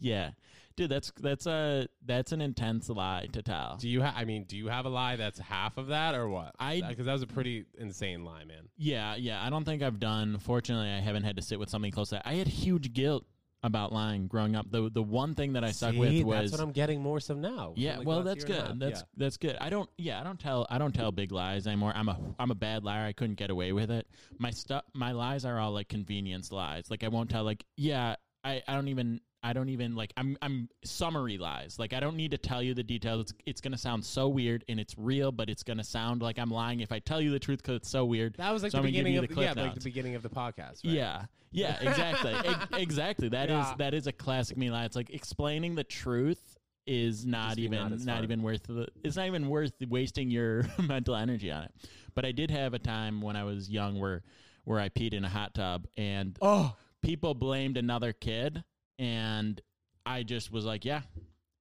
[0.00, 0.30] Yeah,
[0.76, 3.76] dude, that's that's a that's an intense lie to tell.
[3.80, 4.02] Do you?
[4.02, 6.54] Ha- I mean, do you have a lie that's half of that, or what?
[6.58, 8.68] I- because that was a pretty insane lie, man.
[8.76, 9.44] Yeah, yeah.
[9.44, 10.38] I don't think I've done.
[10.38, 12.26] Fortunately, I haven't had to sit with something close to that.
[12.26, 13.24] I had huge guilt
[13.62, 14.70] about lying growing up.
[14.70, 17.18] The the one thing that I stuck See, with was that's what I'm getting more
[17.18, 17.72] so now.
[17.74, 18.80] Yeah, Like well, that's year and a good.
[18.80, 19.06] That's Yeah.
[19.16, 19.56] that's good.
[19.60, 19.88] I don't.
[19.96, 20.66] Yeah, I don't tell.
[20.70, 21.92] I don't tell big lies anymore.
[21.96, 23.06] I'm a I'm a bad liar.
[23.06, 24.06] I couldn't get away with it.
[24.38, 24.84] My stuff.
[24.94, 26.90] My lies are all like convenience lies.
[26.90, 27.42] Like I won't tell.
[27.44, 29.20] Like yeah, I I don't even.
[29.46, 31.78] I don't even like I'm I'm summary lies.
[31.78, 33.20] Like I don't need to tell you the details.
[33.20, 36.50] It's it's gonna sound so weird and it's real, but it's gonna sound like I'm
[36.50, 38.34] lying if I tell you the truth because it's so weird.
[38.38, 40.22] That was like So the I'm beginning of the the, yeah, like the beginning of
[40.22, 40.84] the podcast.
[40.84, 40.94] Right?
[40.94, 43.28] Yeah, yeah, exactly, Ex- exactly.
[43.28, 43.74] That is Yeah.
[43.78, 44.84] that is a classic me lie.
[44.84, 48.88] It's like explaining the truth is not even not not, even worth the.
[49.04, 51.72] It's not even worth wasting your mental energy on it.
[52.16, 54.24] But I did have a time when I was young where
[54.64, 58.64] where I peed in a hot tub and Oh, people blamed another kid
[58.98, 59.60] and
[60.04, 61.02] I just was like, yeah.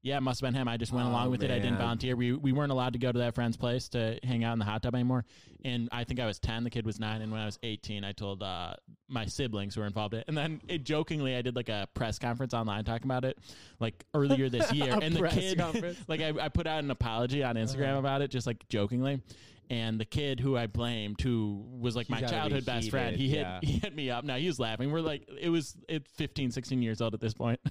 [0.01, 0.67] Yeah, it must have been him.
[0.67, 1.49] I just went Oh, along with it.
[1.49, 2.15] I didn't volunteer.
[2.15, 4.65] We we weren't allowed to go to that friend's place to hang out in the
[4.65, 5.25] hot tub anymore.
[5.63, 6.63] And I think I was ten.
[6.63, 7.23] The kid was nine.
[7.23, 8.75] And when I was eighteen, I told uh,
[9.09, 10.25] my siblings who were involved in it.
[10.27, 13.39] And then it, jokingly, I did like a press conference online talking about it,
[13.79, 14.95] like earlier this year.
[15.01, 15.59] And the kid,
[16.07, 17.97] like I, I put out an apology on Instagram Uh-huh.
[17.99, 19.23] about it, just like jokingly.
[19.69, 22.89] And the kid who I blamed, who was like He my gotta be childhood best
[22.91, 23.59] friend, he hit yeah.
[23.61, 24.23] he hit me up.
[24.23, 24.91] Now he was laughing.
[24.91, 27.59] We're like, it was it 15, 16 years old at this point.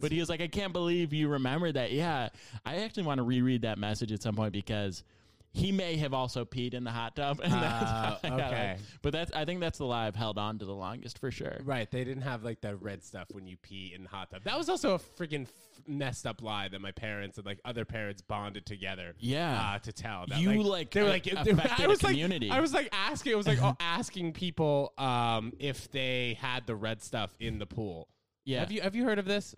[0.00, 1.92] But he was like, I can't believe you remember that.
[1.92, 2.30] Yeah,
[2.64, 5.04] I actually want to reread that message at some point because
[5.56, 7.40] he may have also peed in the hot tub.
[7.44, 8.76] And that's I got okay.
[9.02, 11.56] But that's I think that's the lie I've held on to the longest for sure.
[11.64, 11.90] right.
[11.90, 14.42] They didn't have like the red stuff when you pee in the hot tub.
[14.44, 15.50] That was also a freaking f-
[15.86, 19.14] messed up lie that my parents and like other parents bonded together.
[19.18, 19.74] Yeah.
[19.74, 22.02] uh, to tell that, You, like, they were a- like they- affected I a was
[22.02, 22.50] like community.
[22.50, 26.74] I was like asking it was like oh, asking people um if they had the
[26.76, 28.08] red stuff in the pool.
[28.44, 28.60] Yeah.
[28.60, 29.54] Have you have you heard of this?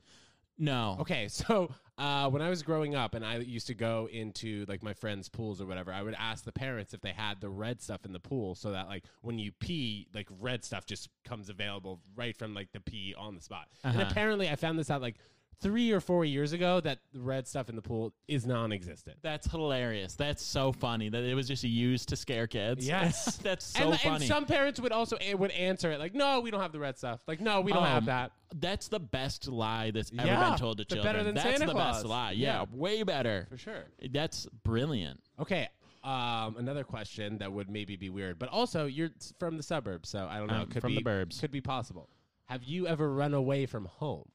[0.58, 0.96] No.
[1.00, 4.82] Okay, so uh, when I was growing up and I used to go into like
[4.82, 7.80] my friends' pools or whatever, I would ask the parents if they had the red
[7.80, 11.48] stuff in the pool so that like when you pee, like red stuff just comes
[11.48, 13.68] available right from like the pee on the spot.
[13.84, 14.08] And Uh-huh.
[14.10, 15.16] apparently, I found this out like
[15.60, 19.16] three or four years ago that the red stuff in the pool is non-existent.
[19.22, 20.14] That's hilarious.
[20.14, 22.86] That's so funny that it was just used to scare kids.
[22.86, 23.36] Yes.
[23.42, 24.26] that's so and, and funny.
[24.26, 27.20] some parents would also would answer it like, "No, we don't have the red stuff."
[27.26, 30.58] Like, "No, we don't have Um, that." That's the best lie that's ever Yeah, been
[30.58, 31.06] told to children.
[31.12, 31.96] better than that's Santa the Claus.
[31.96, 32.30] best lie.
[32.32, 32.64] Yeah, Yeah.
[32.72, 33.46] way better.
[33.50, 33.84] For sure.
[34.10, 35.20] That's brilliant.
[35.40, 35.68] Okay.
[36.04, 40.26] Um, another question that would maybe be weird, but also you're from the suburbs, so
[40.30, 40.54] I don't know.
[40.54, 41.40] I'm could from be, the burbs.
[41.40, 42.08] Could be possible.
[42.46, 44.30] Have you ever run away from home?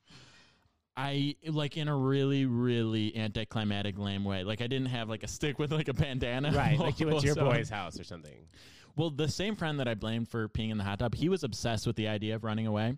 [0.95, 4.43] I like in a really, really anticlimactic, lame way.
[4.43, 6.51] Like I didn't have like a stick with like a bandana.
[6.51, 6.77] Right.
[6.77, 8.47] Like you went to your So- boy's house or something.
[8.95, 11.43] Well, the same friend that I blamed for peeing in the hot tub, he was
[11.43, 12.95] obsessed with the idea of running away,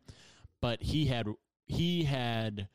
[0.60, 1.26] but he had
[1.68, 2.68] he had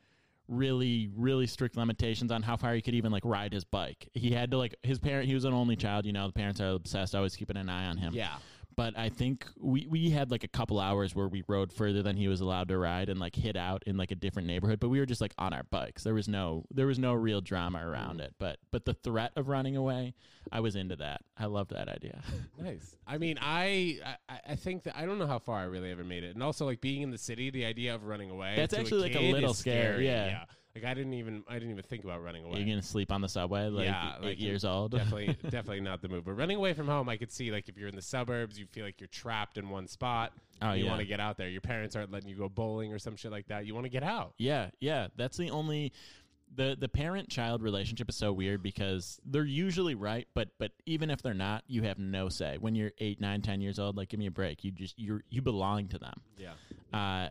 [0.47, 4.09] really really strict limitations on how far he could even like ride his bike.
[4.13, 5.27] He had to like his parent.
[5.27, 6.05] He was an only child.
[6.07, 8.13] You know, the parents are obsessed, always keeping an eye on him.
[8.15, 8.35] Yeah.
[8.75, 12.15] But I think we we had like a couple hours where we rode further than
[12.15, 14.79] he was allowed to ride and like hit out in like a different neighborhood.
[14.79, 16.03] But we were just like on our bikes.
[16.03, 18.25] There was no there was no real drama around mm.
[18.25, 18.35] it.
[18.39, 20.13] But but the threat of running away,
[20.51, 21.21] I was into that.
[21.37, 22.21] I loved that idea.
[22.61, 22.95] Nice.
[23.07, 26.03] I mean, I, I I think that I don't know how far I really ever
[26.03, 28.53] made it, and also like being in the city, the idea of running away.
[28.55, 30.45] That's actually, like, a little is scary, yeah.
[30.75, 32.59] Like I didn't even I didn't even think about running away.
[32.59, 34.91] You're gonna sleep on the subway like Yeah, eight like, years old.
[34.91, 36.25] definitely definitely not the move.
[36.25, 38.65] But running away from home, I could see like if you're in the suburbs, you
[38.67, 40.31] feel like you're trapped in one spot.
[40.61, 40.89] Oh, you yeah.
[40.89, 41.49] want to get out there.
[41.49, 43.65] Your parents aren't letting you go bowling or some shit like that.
[43.65, 44.33] You want to get out.
[44.37, 45.07] Yeah, yeah.
[45.17, 45.91] That's the only
[46.55, 51.09] the the parent child relationship is so weird because they're usually right, but but even
[51.09, 52.57] if they're not, you have no say.
[52.59, 54.63] When you're eight, nine, ten years old, like give me a break.
[54.63, 56.21] You just you you belong to them.
[56.37, 56.53] Yeah.
[56.97, 57.29] Uh,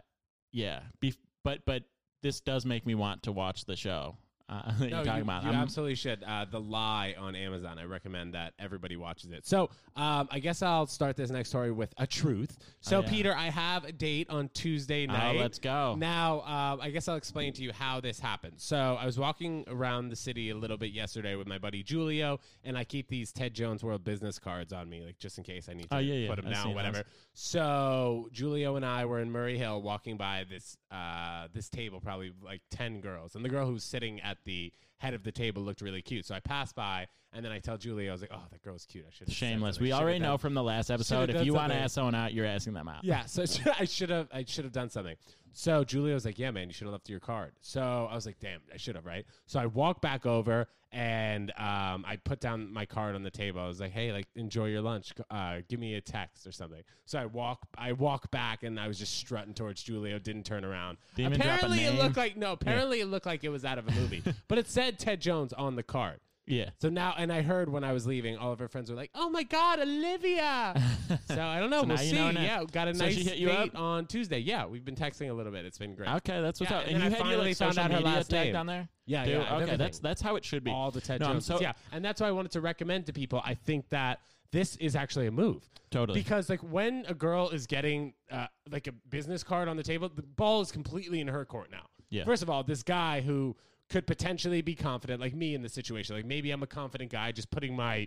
[0.52, 0.80] yeah.
[1.02, 1.84] Bef- but but
[2.22, 4.16] this does make me want to watch the show
[4.48, 5.42] uh, that you're talking you, about.
[5.44, 6.24] you I'm- absolutely should.
[6.24, 7.78] Uh, the Lie on Amazon.
[7.78, 9.46] I recommend that everybody watches it.
[9.46, 12.58] So um, I guess I'll start this next story with a truth.
[12.80, 13.08] So Oh, yeah.
[13.10, 15.36] Peter, I have a date on Tuesday Oh, night.
[15.38, 15.94] let's go.
[15.96, 18.54] Now, um, I guess I'll explain to you how this happened.
[18.56, 22.40] So, I was walking around the city a little bit yesterday with my buddy Julio,
[22.64, 25.68] and I keep these Ted Jones World Business cards on me, like just in case
[25.70, 26.28] I need to Oh, yeah, yeah.
[26.28, 26.96] put them I've down, whatever.
[26.96, 27.04] those.
[27.34, 32.32] So, Julio and I were in Murray Hill walking by this uh, this table, probably
[32.42, 35.80] like ten girls, and the girl who's sitting at the head of the table looked
[35.80, 36.26] really cute.
[36.26, 38.86] So I passed by, and then I tell Julio, I was like, "Oh, that girl's
[38.86, 39.04] cute.
[39.08, 39.80] I should." Shameless.
[39.80, 41.30] We already know from the last episode.
[41.30, 43.02] If you want to ask someone out, you're asking them out.
[43.02, 43.44] Yeah, so
[43.78, 45.16] I should have I should have done something.
[45.52, 48.26] So Julio was like, "Yeah, man, you should have left your card." So I was
[48.26, 52.40] like, "Damn, I should have, right?" So I walked back over and um, I put
[52.40, 53.60] down my card on the table.
[53.60, 55.12] I was like, "Hey, like, enjoy your lunch.
[55.30, 58.88] Uh, give me a text or something." So I walk I walk back and I
[58.88, 60.18] was just strutting towards Julio.
[60.18, 60.98] Didn't turn around.
[61.14, 62.52] Didn't even drop a apparently, it looked like no.
[62.52, 65.52] Apparently, it looked like it was out of a movie, but it said Ted Jones
[65.52, 66.20] on the card.
[66.46, 66.70] Yeah.
[66.80, 69.10] So now, and I heard when I was leaving, all of her friends were like,
[69.14, 70.74] "Oh my God, Olivia!"
[71.28, 71.82] so I don't know.
[71.82, 72.16] So we'll now you see.
[72.16, 72.42] know now.
[72.42, 73.78] Yeah, got a So nice she hit you date up?
[73.78, 74.38] on Tuesday.
[74.40, 75.64] Yeah, we've been texting a little bit.
[75.64, 76.08] It's been great.
[76.08, 76.86] Okay, that's what's Yeah, up.
[76.86, 78.30] and And, then you I had your finally like found social out her media last
[78.30, 78.56] tagged name.
[78.56, 78.88] on there.
[79.06, 79.78] Yeah, Dude, yeah, Okay, everything.
[79.78, 80.70] that's that's how it should be.
[80.72, 81.46] all the Ted No, I'm Joneses.
[81.56, 83.40] so- yeah, and that's why I wanted to recommend to people.
[83.44, 85.68] I think that this is actually a move.
[85.92, 86.18] Totally.
[86.20, 90.08] Because like when a girl is getting uh, like a business card on the table,
[90.12, 91.86] the ball is completely in her court now.
[92.08, 92.24] Yeah.
[92.24, 93.56] First of all, this guy who
[93.90, 97.32] could potentially be confident, like me in the situation, like maybe I'm a confident guy,
[97.32, 98.06] just putting my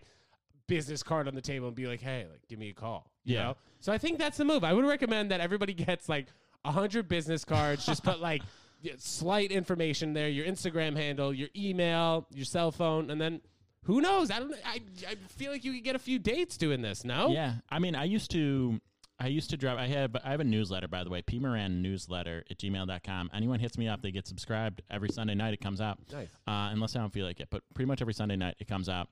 [0.67, 3.12] business card on the table and be like, hey, like give me a call.
[3.26, 3.43] You Yeah.
[3.43, 3.58] know?
[3.82, 4.63] So I think that's the move.
[4.63, 6.28] I would recommend that everybody gets like
[6.65, 7.86] a hundred business cards.
[7.86, 8.41] just put like
[8.98, 13.41] slight information there, your Instagram handle, your email, your cell phone, and then
[13.84, 14.32] who knows?
[14.32, 14.54] I don't.
[14.65, 17.04] I I feel like you could get a few dates doing this.
[17.04, 17.28] No.
[17.32, 18.80] Yeah, I mean, I used to,
[19.19, 19.78] I used to drop.
[19.78, 23.30] I have, I have a newsletter, by the way, P Moran newsletter at gmail.com.
[23.34, 25.54] Anyone hits me up, they get subscribed every Sunday night.
[25.54, 26.28] It comes out, Nice.
[26.47, 27.47] uh, unless I don't feel like it.
[27.49, 29.08] But pretty much every Sunday night it comes out,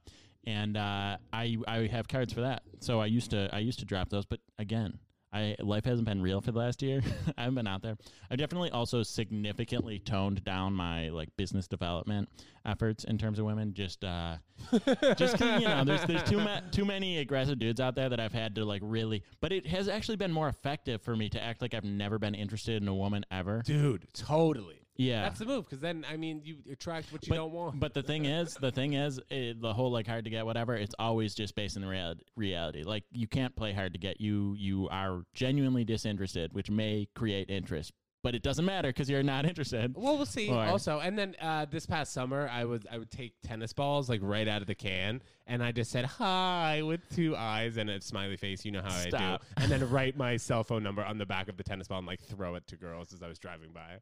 [0.46, 2.64] and uh, I I have cards for that.
[2.80, 5.00] So I used to I used to drop those, but again.
[5.34, 7.02] I, life hasn't been real for the last year.
[7.38, 7.98] I haven't been out there.
[8.30, 12.28] I've definitely also significantly toned down my like business development
[12.66, 13.74] efforts in terms of women.
[13.74, 14.36] Just uh,
[15.18, 18.34] just you know, there's there's too ma- too many aggressive dudes out there that I've
[18.34, 19.24] had to like really.
[19.40, 22.36] But it has actually been more effective for me to act like I've never been
[22.36, 23.62] interested in a woman ever.
[23.66, 24.81] Dude, totally.
[25.02, 25.24] Yeah.
[25.24, 27.80] That's the move because then I mean you attract what you but, don't want.
[27.80, 30.76] but the thing is, the thing is, it, the whole like hard to get whatever.
[30.76, 32.84] It's always just based in the real, reality.
[32.84, 34.22] Like you can't play hard to get.
[34.22, 39.24] You you are genuinely disinterested, which may create interest, but it doesn't matter because you're
[39.24, 39.96] not interested.
[39.98, 40.50] Well, we'll see.
[40.50, 44.08] Or- also, and then uh, this past summer, I would I would take tennis balls
[44.08, 47.90] like right out of the can, and I just said hi with two eyes and
[47.90, 48.64] a smiley face.
[48.66, 51.50] You know how I do, and then write my cell phone number on the back
[51.50, 53.98] of the tennis ball and like throw it to girls as I was driving by.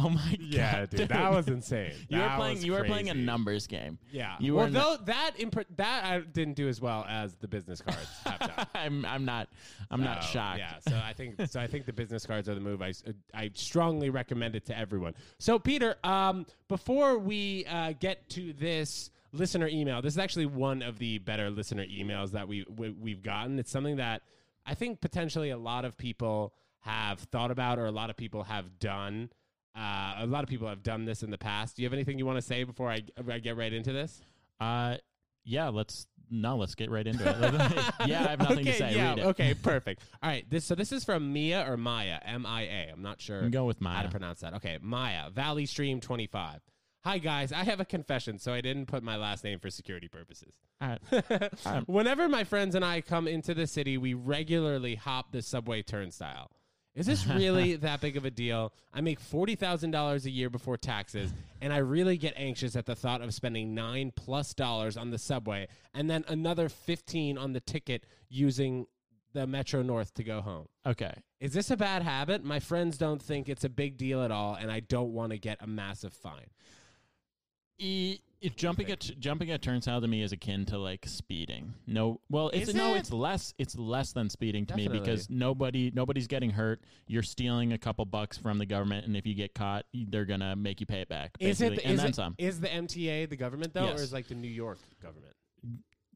[0.00, 1.92] Oh my Yeah, god, dude, that was insane.
[2.08, 2.54] You were That playing.
[2.56, 3.26] was You were playing a crazy.
[3.26, 3.98] numbers game.
[4.12, 4.36] Yeah.
[4.38, 8.06] You well, though that imp- that I didn't do as well as the business cards
[8.24, 8.66] have done.
[8.74, 9.04] I'm.
[9.04, 9.48] I'm not.
[9.90, 10.58] I'm not So, shocked.
[10.58, 11.60] Yeah, so I think so.
[11.60, 12.80] I think the business cards are the move.
[12.80, 13.02] I, s-
[13.34, 15.14] I strongly recommend it to everyone.
[15.38, 20.82] So Peter, um, before we uh, get to this listener email, this is actually one
[20.82, 23.58] of the better listener emails that we, we we've gotten.
[23.58, 24.22] It's something that
[24.64, 28.44] I think potentially a lot of people have thought about, or a lot of people
[28.44, 29.30] have done.
[29.76, 31.76] Uh, a lot of people have done this in the past.
[31.76, 34.20] Do you have anything you want to say before I, I get right into this?
[34.60, 34.96] Uh,
[35.44, 35.68] yeah.
[35.68, 36.56] Let's no.
[36.56, 37.36] Let's get right into it.
[38.08, 38.96] yeah, I have nothing okay, to say.
[38.96, 40.02] Yeah, okay, perfect.
[40.22, 42.90] All right, this so this is from Mia or Maya, M I A.
[42.92, 44.10] I'm not sure I'm going with how to Maya.
[44.10, 44.54] pronounce that.
[44.54, 46.60] Okay, Maya, Valley Stream 25.
[47.04, 50.08] Hi guys, I have a confession, so I didn't put my last name for security
[50.08, 50.58] purposes.
[50.80, 51.82] All right.
[51.88, 56.50] Whenever my friends and I come into the city, we regularly hop the subway turnstile.
[56.98, 58.72] Is this really that big of a deal?
[58.92, 63.22] I make $40,000 a year before taxes, and I really get anxious at the thought
[63.22, 68.04] of spending 9 plus dollars on the subway and then another 15 on the ticket
[68.28, 68.86] using
[69.32, 70.66] the Metro North to go home.
[70.84, 71.12] Okay.
[71.40, 72.42] Is this a bad habit?
[72.42, 75.38] My friends don't think it's a big deal at all, and I don't want to
[75.38, 76.50] get a massive fine.
[77.78, 81.74] E- It, jumping at jumping at turnstile to me is akin to like speeding.
[81.88, 82.98] No, well, it's Is no, it?
[82.98, 83.52] it's less.
[83.58, 85.06] It's less than speeding to me Definitely.
[85.10, 86.80] because nobody nobody's getting hurt.
[87.08, 90.54] You're stealing a couple bucks from the government, and if you get caught, they're gonna
[90.54, 91.32] make you pay it back.
[91.40, 92.34] Is it basically, the, and is then it, some?
[92.38, 94.00] is the MTA the government though, Yes.
[94.00, 95.34] or is like the New York government?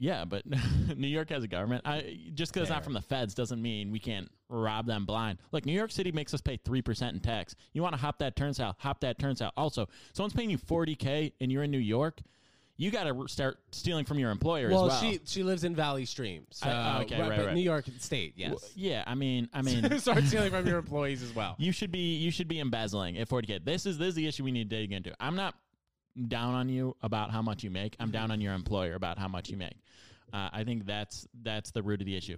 [0.03, 0.43] Yeah, but
[0.97, 1.87] New York has a government.
[1.87, 5.39] I just because it's not from the feds doesn't mean we can't rob them blind.
[5.53, 7.55] Look, New York City makes us pay three percent in tax.
[7.73, 8.75] You want to hop that turnstile?
[8.81, 9.53] Hop that turnstile.
[9.57, 12.21] Also, someone's paying you forty k and you're in New York.
[12.77, 15.13] You got to start stealing from your employer Well, as well.
[15.13, 17.55] she she lives in Valley Stream, so I- okay, right, but right.
[17.55, 18.73] New York State, yes.
[18.75, 21.55] Yeah, I mean, I mean, Start stealing from your employees as well.
[21.59, 23.65] you should be you should be embezzling at 40k.
[23.65, 25.15] This is this is the issue we need to dig into.
[25.21, 25.55] I'm not
[26.29, 27.97] down on you about how much you make.
[28.01, 29.77] I'm down on your employer about how much you make.
[30.33, 32.37] Uh, I think that's that's the root of the issue.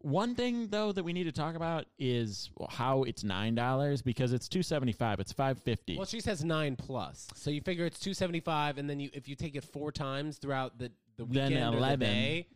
[0.00, 4.32] One thing though that we need to talk about is how it's nine dollars because
[4.32, 5.18] it's two seventy five.
[5.20, 5.96] It's five fifty.
[5.96, 9.10] Well, she says nine plus, so you figure it's two seventy five, and then you
[9.12, 12.46] if you take it four times throughout the the Then weekend or the day.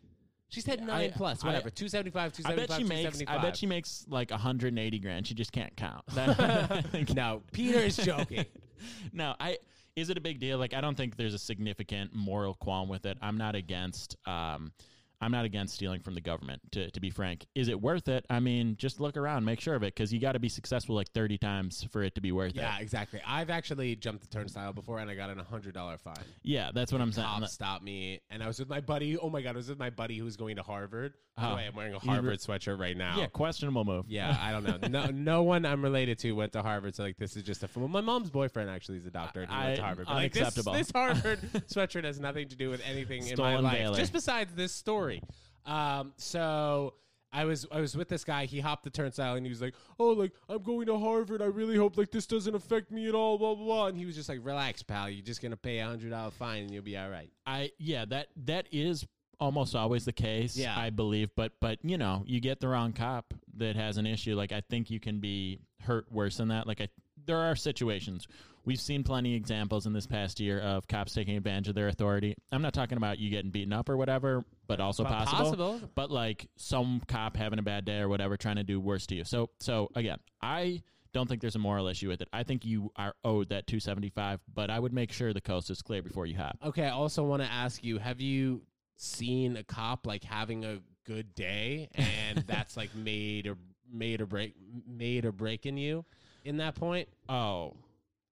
[0.49, 1.71] She said nine I- plus, whatever.
[1.71, 3.23] Two seventy five, two I bet she makes.
[3.27, 5.27] I bet she makes like 180 grand.
[5.27, 6.05] She just can't count.
[6.09, 8.45] That- No, Peter is joking.
[9.13, 9.57] no, I
[9.97, 10.59] is it a big deal?
[10.59, 13.19] Like I don't think there's a significant moral qualm with it.
[13.21, 14.73] I'm not against um
[15.21, 17.47] I'm not against stealing from the government to to be frank.
[17.55, 18.27] Is it worth it?
[18.29, 20.97] I mean, just look around, make sure of it cuz you got to be successful
[20.97, 22.65] like 30 times for it to be worth yeah, it.
[22.65, 23.21] Yeah, exactly.
[23.27, 26.25] I've actually jumped the turnstile before, and I got an hundred dollar fine.
[26.43, 27.29] Yeah, that's what I'm saying.
[27.29, 29.17] Cop stopped me, and I was with my buddy.
[29.17, 31.15] Oh my god, I was with my buddy who was going to Harvard.
[31.39, 31.57] Oh.
[31.57, 33.19] way, I'm wearing a You re- Harvard sweatshirt right now.
[33.19, 34.05] Yeah, questionable move.
[34.09, 34.89] Yeah, I don't know.
[34.89, 37.69] No, no one I'm related to went to Harvard, so like this is just a.
[37.75, 40.07] Well, my mom's boyfriend actually is a doctor, and he went to I- Harvard.
[40.07, 40.73] But like this, unacceptable.
[40.75, 43.97] this Harvard sweatshirt has nothing to do with anything in my life, valor.
[43.97, 45.23] just besides this story.
[45.65, 46.95] Um, so
[47.33, 48.45] I was I was with this guy.
[48.45, 51.41] He hopped the turnstile, and he was like, "Oh, like I'm going to Harvard.
[51.41, 53.87] I really hope like this doesn't affect me at all." Blah blah blah.
[53.87, 55.09] And he was just like, "Relax, pal.
[55.09, 58.05] You're just gonna pay a hundred dollar fine, and you'll be all right." I yeah,
[58.07, 59.07] that that is
[59.41, 60.77] almost always the case, Yeah.
[60.79, 64.35] I believe, but but you know, you get the wrong cop that has an issue,
[64.35, 66.67] like I think you can be hurt worse than that.
[66.67, 66.89] Like I
[67.25, 68.27] there are situations.
[68.65, 71.89] We've seen plenty of examples in this past year of cops taking advantage of their
[71.89, 72.37] authority.
[72.53, 75.39] I'm not talking about you getting beaten up or whatever, but also But possible.
[75.39, 75.81] possible.
[75.97, 79.17] But like some cop having a bad day or whatever, trying to do worse to
[79.17, 79.25] you.
[79.25, 82.29] So so again, I don't think there's a moral issue with it.
[82.33, 85.83] I think you are owed that 275, but I would make sure the coast is
[85.83, 86.57] clear before you hop.
[86.65, 88.63] Okay, I also want to ask you: Have you
[88.97, 93.57] seen a cop like having a good day, and that's like made or
[93.93, 94.55] made or break
[94.87, 96.05] made or breaking you
[96.45, 97.09] in that point?
[97.29, 97.75] Oh,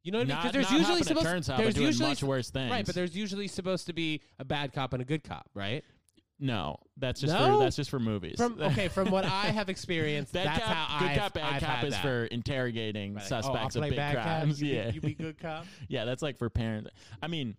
[0.02, 0.36] You know what I mean?
[0.36, 2.70] 'Cause not, there's usually supposed turnstile, there's but doing usually much worse things.
[2.70, 5.84] right, but there's usually supposed to be a bad cop and a good cop, right?
[6.42, 6.78] no.
[6.96, 7.58] That's just No?
[7.58, 8.36] for that's just for movies.
[8.38, 11.62] From okay, from what I have experienced, that's cop, how good I've, cop, bad I've
[11.62, 12.02] cop is that.
[12.02, 14.62] for interrogating Right, like, oh, suspects oh, of big bad cop, crimes.
[14.62, 15.66] you be- yeah, you be good cop.
[15.88, 16.88] yeah, that's like for parents.
[17.22, 17.56] I mean,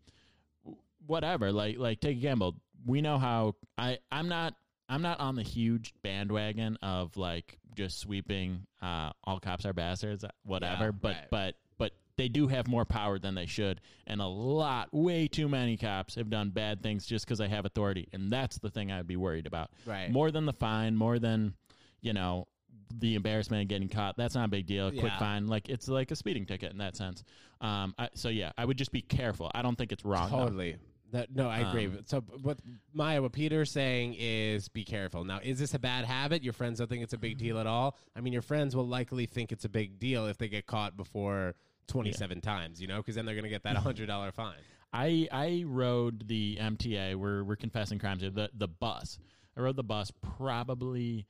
[1.06, 1.52] whatever.
[1.52, 2.56] Like like take a gamble.
[2.86, 3.56] We know how.
[3.78, 4.56] I I'm not.
[4.90, 10.26] I'm not on the huge bandwagon of like just sweeping uh, all cops are bastards,
[10.44, 10.86] whatever.
[10.86, 11.28] Yeah, but right.
[11.32, 15.48] but but they do have more power than they should, and a lot, way too
[15.48, 18.92] many cops have done bad things just because they have authority, and that's the thing
[18.92, 19.72] I'd be worried about.
[19.86, 20.12] Right.
[20.12, 21.54] More than the fine, more than
[22.02, 22.48] you know
[22.94, 24.18] the embarrassment of getting caught.
[24.18, 24.90] That's not a big deal.
[24.92, 25.20] Quick Yeah.
[25.20, 27.24] fine, like it's like a speeding ticket in that sense.
[27.62, 29.50] Um, I, so yeah, I would just be careful.
[29.54, 30.30] I don't think it's wrong.
[30.50, 30.56] though.
[31.12, 31.88] That, no, I agree.
[31.88, 32.60] Um, so, what
[32.94, 35.26] Maya, what Peter's saying is be careful.
[35.26, 36.44] Now, is this a bad habit?
[36.44, 37.98] Your friends don't think it's a big deal at all.
[38.16, 40.96] I mean, your friends will likely think it's a big deal if they get caught
[40.96, 41.56] before
[41.88, 44.54] 27 times, you know, because then they're going to get that $100 fine.
[44.94, 47.16] I I rode the MTA.
[47.16, 48.32] We're we're confessing crimes here.
[48.32, 49.20] The the bus.
[49.56, 51.28] I rode the bus probably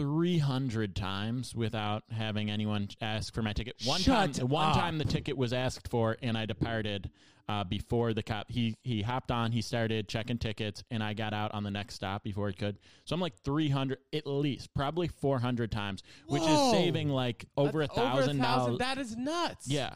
[0.00, 3.74] three hundred times without having anyone ask for my ticket.
[3.84, 4.74] One Shut time, one up.
[4.74, 7.10] time the ticket was asked for, and I departed
[7.50, 8.50] uh, before the cop.
[8.50, 9.52] He he hopped on.
[9.52, 12.78] He started checking tickets, and I got out on the next stop before he could.
[13.04, 17.44] So I'm like three hundred at least, probably four hundred times, which is saving like
[17.58, 18.78] over a thousand dollars.
[18.78, 19.68] That is nuts.
[19.68, 19.94] Yeah,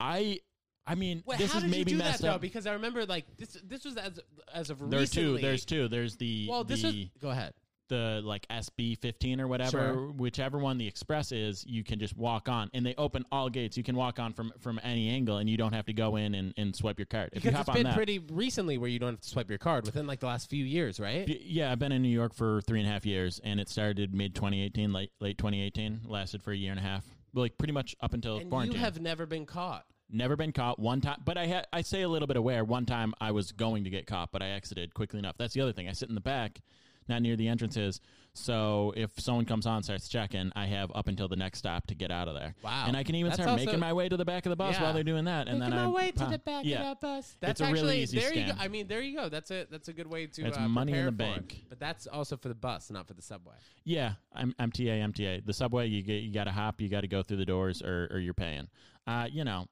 [0.00, 0.40] I.
[0.86, 2.36] I mean, Wait, this how is did maybe you do that messed though?
[2.36, 3.58] Because I remember like this.
[3.66, 4.20] This was as
[4.52, 5.40] as of There are recently.
[5.40, 5.46] two.
[5.46, 5.88] There's two.
[5.88, 7.22] There's the well, this the, was.
[7.22, 7.54] Go ahead.
[7.88, 10.10] The like SB fifteen or whatever, Sure.
[10.12, 11.64] whichever one the express is.
[11.66, 13.76] You can just walk on, and they open all gates.
[13.76, 16.34] You can walk on from from any angle, and you don't have to go in
[16.34, 17.30] and, and swipe your card.
[17.32, 19.48] if you Because hop it's been that, pretty recently where you don't have to swipe
[19.48, 21.28] your card within like the last few years, right?
[21.28, 24.14] Yeah, I've been in New York for three and a half years, and it started
[24.14, 27.94] mid 2018, late late 2018, lasted for a year and a half, like pretty much
[28.00, 28.74] up until And quarantine.
[28.74, 29.84] you have never been caught.
[30.10, 32.62] Never been caught one time, but I had I say a little bit aware.
[32.62, 35.36] One time I was going to get caught, but I exited quickly enough.
[35.38, 35.88] That's the other thing.
[35.88, 36.60] I sit in the back
[37.08, 38.00] not near the entrances.
[38.36, 41.86] So if someone comes on and starts checking, I have up until the next stop
[41.86, 42.56] to get out of there.
[42.64, 42.86] Wow.
[42.88, 44.56] And I can even That's start also- making my way to the back of the
[44.56, 44.82] bus Yeah.
[44.82, 46.90] while they're doing that, and Making then my I'm way to the back yeah.
[46.90, 47.36] of the bus.
[47.38, 48.52] That's a really actually easy there you go.
[48.54, 48.56] scam.
[48.58, 49.28] I mean, there you go.
[49.28, 51.48] That's a that's a good way to It's uh, money in prepare the for it.
[51.48, 51.64] bank.
[51.68, 53.54] But that's also for the bus, not for the subway.
[53.84, 55.46] Yeah, I'm MTA, MTA.
[55.46, 57.82] The subway, you get, you got to hop, you got to go through the doors,
[57.82, 58.66] or, or you're paying.
[59.06, 59.66] Uh, you know,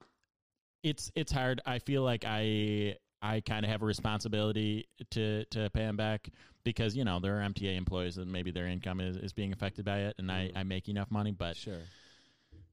[0.85, 1.61] it's it's hard.
[1.67, 6.29] I feel like I I kind of have a responsibility to to pay them back
[6.65, 9.85] because you know there are MTA employees and maybe their income is, is being affected
[9.85, 10.57] by it, and I, Mhm.
[10.57, 11.81] I make enough money, but Sure.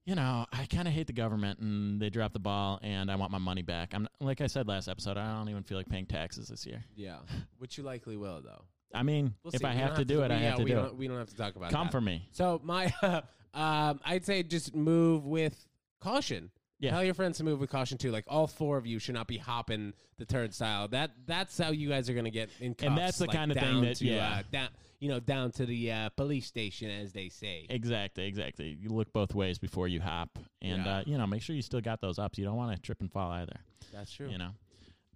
[0.04, 3.16] you know I kind of hate the government and they drop the ball, and I
[3.16, 3.94] want Maya money back.
[3.94, 6.84] I'm like I said last episode, I don't even feel like paying taxes this year.
[6.96, 7.18] Yeah,
[7.58, 8.64] which you likely will though.
[8.92, 9.66] I mean, We'll if see.
[9.66, 10.96] I We have don't to do it, I have yeah, to we do don't, it.
[10.96, 11.74] We don't have to talk about it.
[11.74, 11.92] Come that.
[11.92, 12.26] for me.
[12.32, 12.92] So my,
[13.54, 15.64] um, I'd say just move with
[16.00, 16.50] caution.
[16.80, 16.90] Yeah.
[16.92, 18.10] Tell your friends to move with caution too.
[18.10, 20.88] Like all four of you should not be hopping the turnstile.
[20.88, 22.88] That that's how you guys are gonna get in cuffs.
[22.88, 24.38] And that's the like, kind of thing that- to, yeah.
[24.38, 27.66] uh, down you know down to the uh, police station as they say.
[27.70, 28.76] Exactly, exactly.
[28.80, 30.96] You look both ways before you hop, and Yeah.
[30.98, 32.38] uh, you know, make sure you still got those ups.
[32.38, 33.56] You don't want to trip and fall either.
[33.92, 34.28] That's true.
[34.28, 34.50] You know,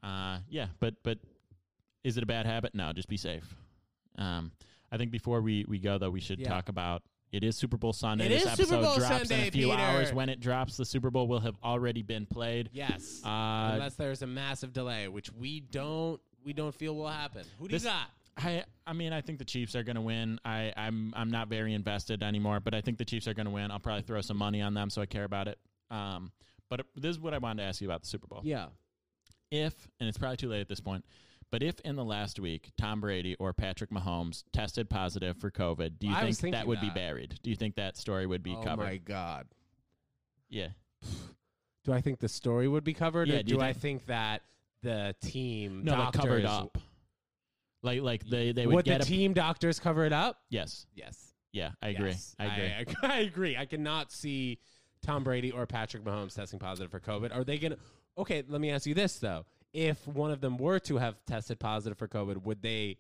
[0.02, 0.66] uh, yeah.
[0.80, 1.18] But but
[2.02, 2.74] is it a bad habit?
[2.74, 3.54] No, just be safe.
[4.16, 4.52] Um,
[4.92, 6.48] I think before we we go though, we should Yeah.
[6.48, 7.02] talk about.
[7.34, 8.26] It is Super Bowl Sunday.
[8.26, 9.78] It this is Super episode Bowl drops in Sunday, a few Peter.
[9.78, 10.12] hours.
[10.12, 12.70] When it drops, the Super Bowl will have already been played.
[12.72, 13.20] Yes.
[13.24, 17.44] Uh, Unless there's a massive delay, which we don't we don't feel will happen.
[17.58, 18.08] Who do This- you got?
[18.36, 20.38] I I mean I think the Chiefs are going to win.
[20.44, 23.52] I I'm I'm not very invested anymore, but I think the Chiefs are going to
[23.52, 23.70] win.
[23.72, 25.58] I'll probably throw some money on them so I care about it.
[25.90, 26.30] Um,
[26.70, 28.42] but this is what I wanted to ask you about the Super Bowl.
[28.44, 28.66] Yeah.
[29.50, 31.04] If and it's probably too late at this point,
[31.50, 35.98] but if in the last week Tom Brady or Patrick Mahomes tested positive for COVID,
[35.98, 37.38] do you I think that would be buried?
[37.42, 38.82] Do you think that story would be oh covered?
[38.82, 39.46] Oh my god.
[40.48, 40.68] Yeah.
[41.84, 44.06] Do I think the story would be covered, Yeah, or do do I think- think
[44.06, 44.42] that
[44.82, 46.78] the team No, like covered up.
[47.82, 50.40] Like like they they would Would get the a team doctors cover it up?
[50.50, 50.86] yes.
[50.94, 51.32] Yes.
[51.52, 52.10] Yeah, I agree.
[52.10, 52.34] Yes.
[52.38, 52.94] I agree.
[53.02, 53.56] I, I agree.
[53.56, 54.58] I cannot see
[55.02, 57.34] Tom Brady or Patrick Mahomes testing positive for COVID.
[57.36, 57.78] Are they going to?
[58.18, 61.58] Okay, let me ask you this though: If one of them were to have tested
[61.58, 62.96] positive for COVID, would they?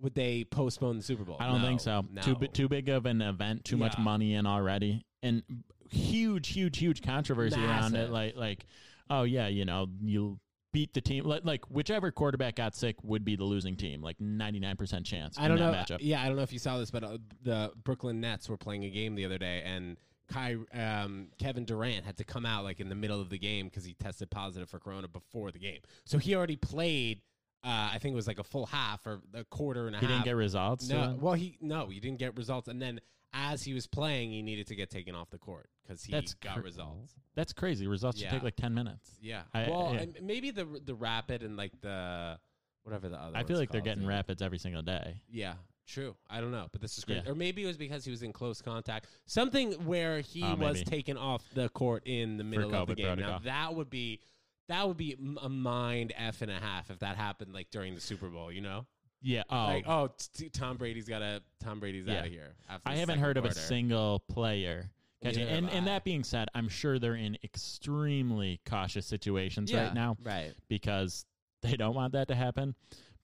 [0.00, 1.36] Would they postpone the Super Bowl?
[1.38, 2.04] I don't No, think so.
[2.12, 2.22] No.
[2.22, 5.42] Too too big of an event, too much money in already, and
[5.88, 8.10] huge, huge, huge controversy around it.
[8.10, 8.66] Like like,
[9.08, 10.40] oh yeah, you know, you
[10.72, 11.24] beat the team.
[11.24, 14.02] Like like whichever quarterback got sick would be the losing team.
[14.02, 15.38] Like ninety nine percent chance.
[15.38, 15.72] I don't in know.
[15.72, 15.98] matchup.
[16.00, 18.84] Yeah, I don't know if you saw this, but uh, the Brooklyn Nets were playing
[18.84, 19.96] a game the other day, and
[20.32, 23.66] Ky, um, Kevin Durant had to come out like in the middle of the game
[23.66, 25.80] because he tested positive for Corona before the game.
[26.04, 27.20] So he already played.
[27.64, 30.06] Uh, I think it was like a full half or a quarter and a He
[30.06, 30.10] half.
[30.10, 30.88] He didn't get results.
[30.88, 31.16] no.
[31.20, 33.00] Well, he no, he didn't get results, and then
[33.34, 36.34] as he was playing, he needed to get taken off the court because he That's
[36.34, 37.14] got cr- results.
[37.34, 37.86] that's crazy.
[37.86, 39.10] Results should take like ten minutes.
[39.20, 39.42] Yeah.
[39.54, 40.00] I- well, yeah.
[40.00, 42.38] and maybe the the rapid and like the
[42.82, 43.36] whatever the other.
[43.36, 44.08] I feel like they're getting too.
[44.08, 45.20] rapids every single day.
[45.30, 45.54] Yeah,
[45.86, 46.14] true.
[46.30, 47.22] I don't know, but this is great.
[47.24, 47.30] Yeah.
[47.30, 49.06] Or maybe it was because he was in close contact.
[49.26, 50.84] Something where he Oh, was maybe.
[50.84, 53.18] taken off the court in the middle of the game.
[53.18, 54.20] Now that would be
[54.68, 58.00] that would be a mind f and a half if that happened like during the
[58.00, 58.50] Super Bowl.
[58.52, 58.86] You know,
[59.20, 59.42] Yeah.
[59.50, 62.20] Oh, like oh, t- Tom Brady's got to Tom Brady's Yeah.
[62.20, 62.54] out of here.
[62.86, 64.90] I haven't heard of a single player
[65.22, 65.44] catching.
[65.44, 69.94] Neither And and that being said, I'm sure they're in extremely cautious situations Yeah, right
[69.94, 70.16] now.
[70.22, 70.52] Right.
[70.68, 71.26] because
[71.62, 72.74] they don't want that to happen.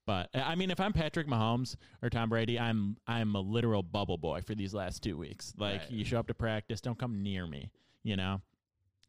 [0.08, 3.82] But uh, I mean, if I'm Patrick Mahomes or Tom Brady, I'm I'm a literal
[3.82, 5.52] bubble boy for these last two weeks.
[5.58, 5.90] Like Right.
[5.90, 7.70] you show up to practice, don't come near me,
[8.04, 8.40] you know.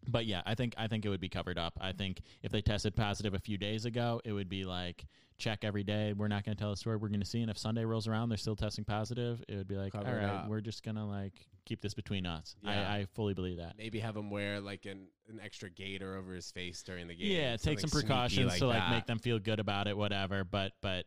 [0.10, 1.78] But yeah, I think I think it would be covered up.
[1.80, 5.06] I think if they tested positive a few days ago, it would be like
[5.40, 6.14] check every day.
[6.14, 6.98] We're not going to tell the story.
[6.98, 9.44] We're going to see, and if Sunday rolls around, they're still testing positive.
[9.48, 10.48] It would be like, Cover all up.
[10.50, 11.34] we're just gonna like
[11.66, 12.56] keep this between us.
[12.64, 12.92] Yeah.
[12.92, 13.78] I, I fully believe that.
[13.78, 17.32] Maybe have him wear like an, an extra gaiter over his face during the game.
[17.32, 18.92] Yeah, take some precautions to like that.
[18.92, 20.44] make them feel good about it, whatever.
[20.44, 21.06] But but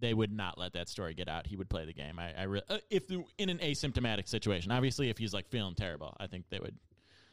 [0.00, 1.46] they would not let that story get out.
[1.46, 2.18] He would play the game.
[2.18, 4.70] I, I re- uh, if the, in an asymptomatic situation.
[4.70, 6.76] Obviously, if he's like feeling terrible, I think they would.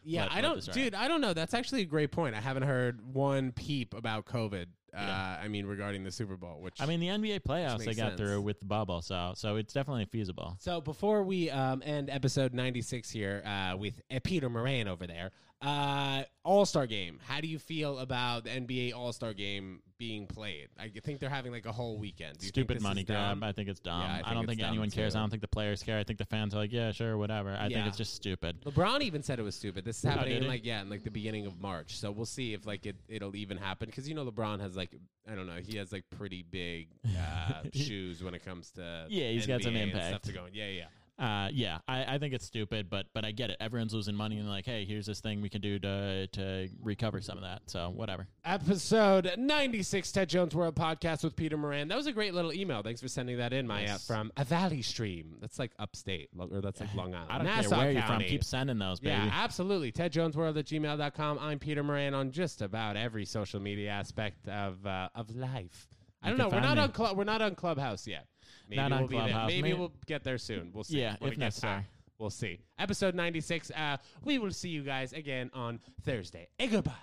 [0.03, 0.95] Yeah, let- I let don't, dude.
[0.95, 1.34] I don't know.
[1.34, 2.36] That's actually a great point.
[2.36, 4.65] I haven't heard one peep about COVID.
[4.95, 5.39] Uh, Yeah.
[5.43, 8.19] I mean, regarding the Super Bowl, which I mean, the NBA playoffs they got sense.
[8.19, 10.55] through with the bubble, so so it's definitely feasible.
[10.60, 15.31] So before we um, end episode 96 here uh, with uh, Peter Moran over there,
[15.62, 17.19] uh, All Star Game.
[17.25, 20.67] How do you feel about the NBA All Star Game being played?
[20.77, 22.41] I think they're having like a whole weekend.
[22.41, 23.41] Stupid money grab.
[23.41, 24.01] I think it's dumb.
[24.01, 25.13] Yeah, I I, don't think anyone cares.
[25.13, 25.19] too.
[25.19, 25.97] I don't think the players care.
[25.97, 27.51] I think the fans are like, yeah, sure, whatever.
[27.51, 27.77] I Yeah.
[27.77, 28.62] think it's just stupid.
[28.65, 29.86] LeBron even said it was stupid.
[29.86, 31.97] This is Oh, happening did in like yeah, in like the beginning of March.
[31.97, 34.85] So we'll see if like it it'll even happen because you know LeBron has like
[35.30, 39.30] I don't know he has like pretty big uh, shoes when it comes to Yeah,
[39.32, 40.08] he's got some impact.
[40.08, 40.45] stuff to go.
[40.52, 40.86] Yeah, yeah.
[41.17, 43.58] Uh, yeah, I, I think it's stupid, but but I get it.
[43.62, 47.21] Everyone's losing money and like, hey, here's this thing we can do to to recover
[47.21, 47.62] some of that.
[47.67, 48.28] So whatever.
[48.43, 51.88] Episode 96, Ted Jones World Podcast with Peter Moran.
[51.88, 52.82] That was a great little email.
[52.82, 54.06] Thanks for sending that in, Maya, Yes.
[54.08, 55.38] from a Valley Stream.
[55.39, 57.32] That's like upstate, or that's like Long Island.
[57.32, 58.21] I don't Nassau care where you're from.
[58.21, 59.12] Keep sending those, baby.
[59.15, 59.91] Yeah, absolutely.
[59.93, 61.39] TedJonesWorld at gmail.com.
[61.39, 65.88] I'm Peter Moran on just about every social media aspect of uh, of life.
[66.22, 66.49] I don't know.
[66.49, 66.84] We're not me.
[66.84, 68.26] on Cl- we're not on Clubhouse yet.
[68.70, 69.28] Maybe Not we'll be there.
[69.28, 69.47] Clubhouse.
[69.49, 70.72] Maybe May- we'll get there soon.
[70.74, 70.99] We'll see.
[71.01, 71.74] Yeah, when if it gets necessary.
[71.76, 71.84] hot.
[72.18, 72.59] We'll see.
[72.80, 73.72] Episode 96.
[73.72, 76.47] Uh, we will see you guys again on Thursday.
[76.57, 76.93] Hey, goodbye.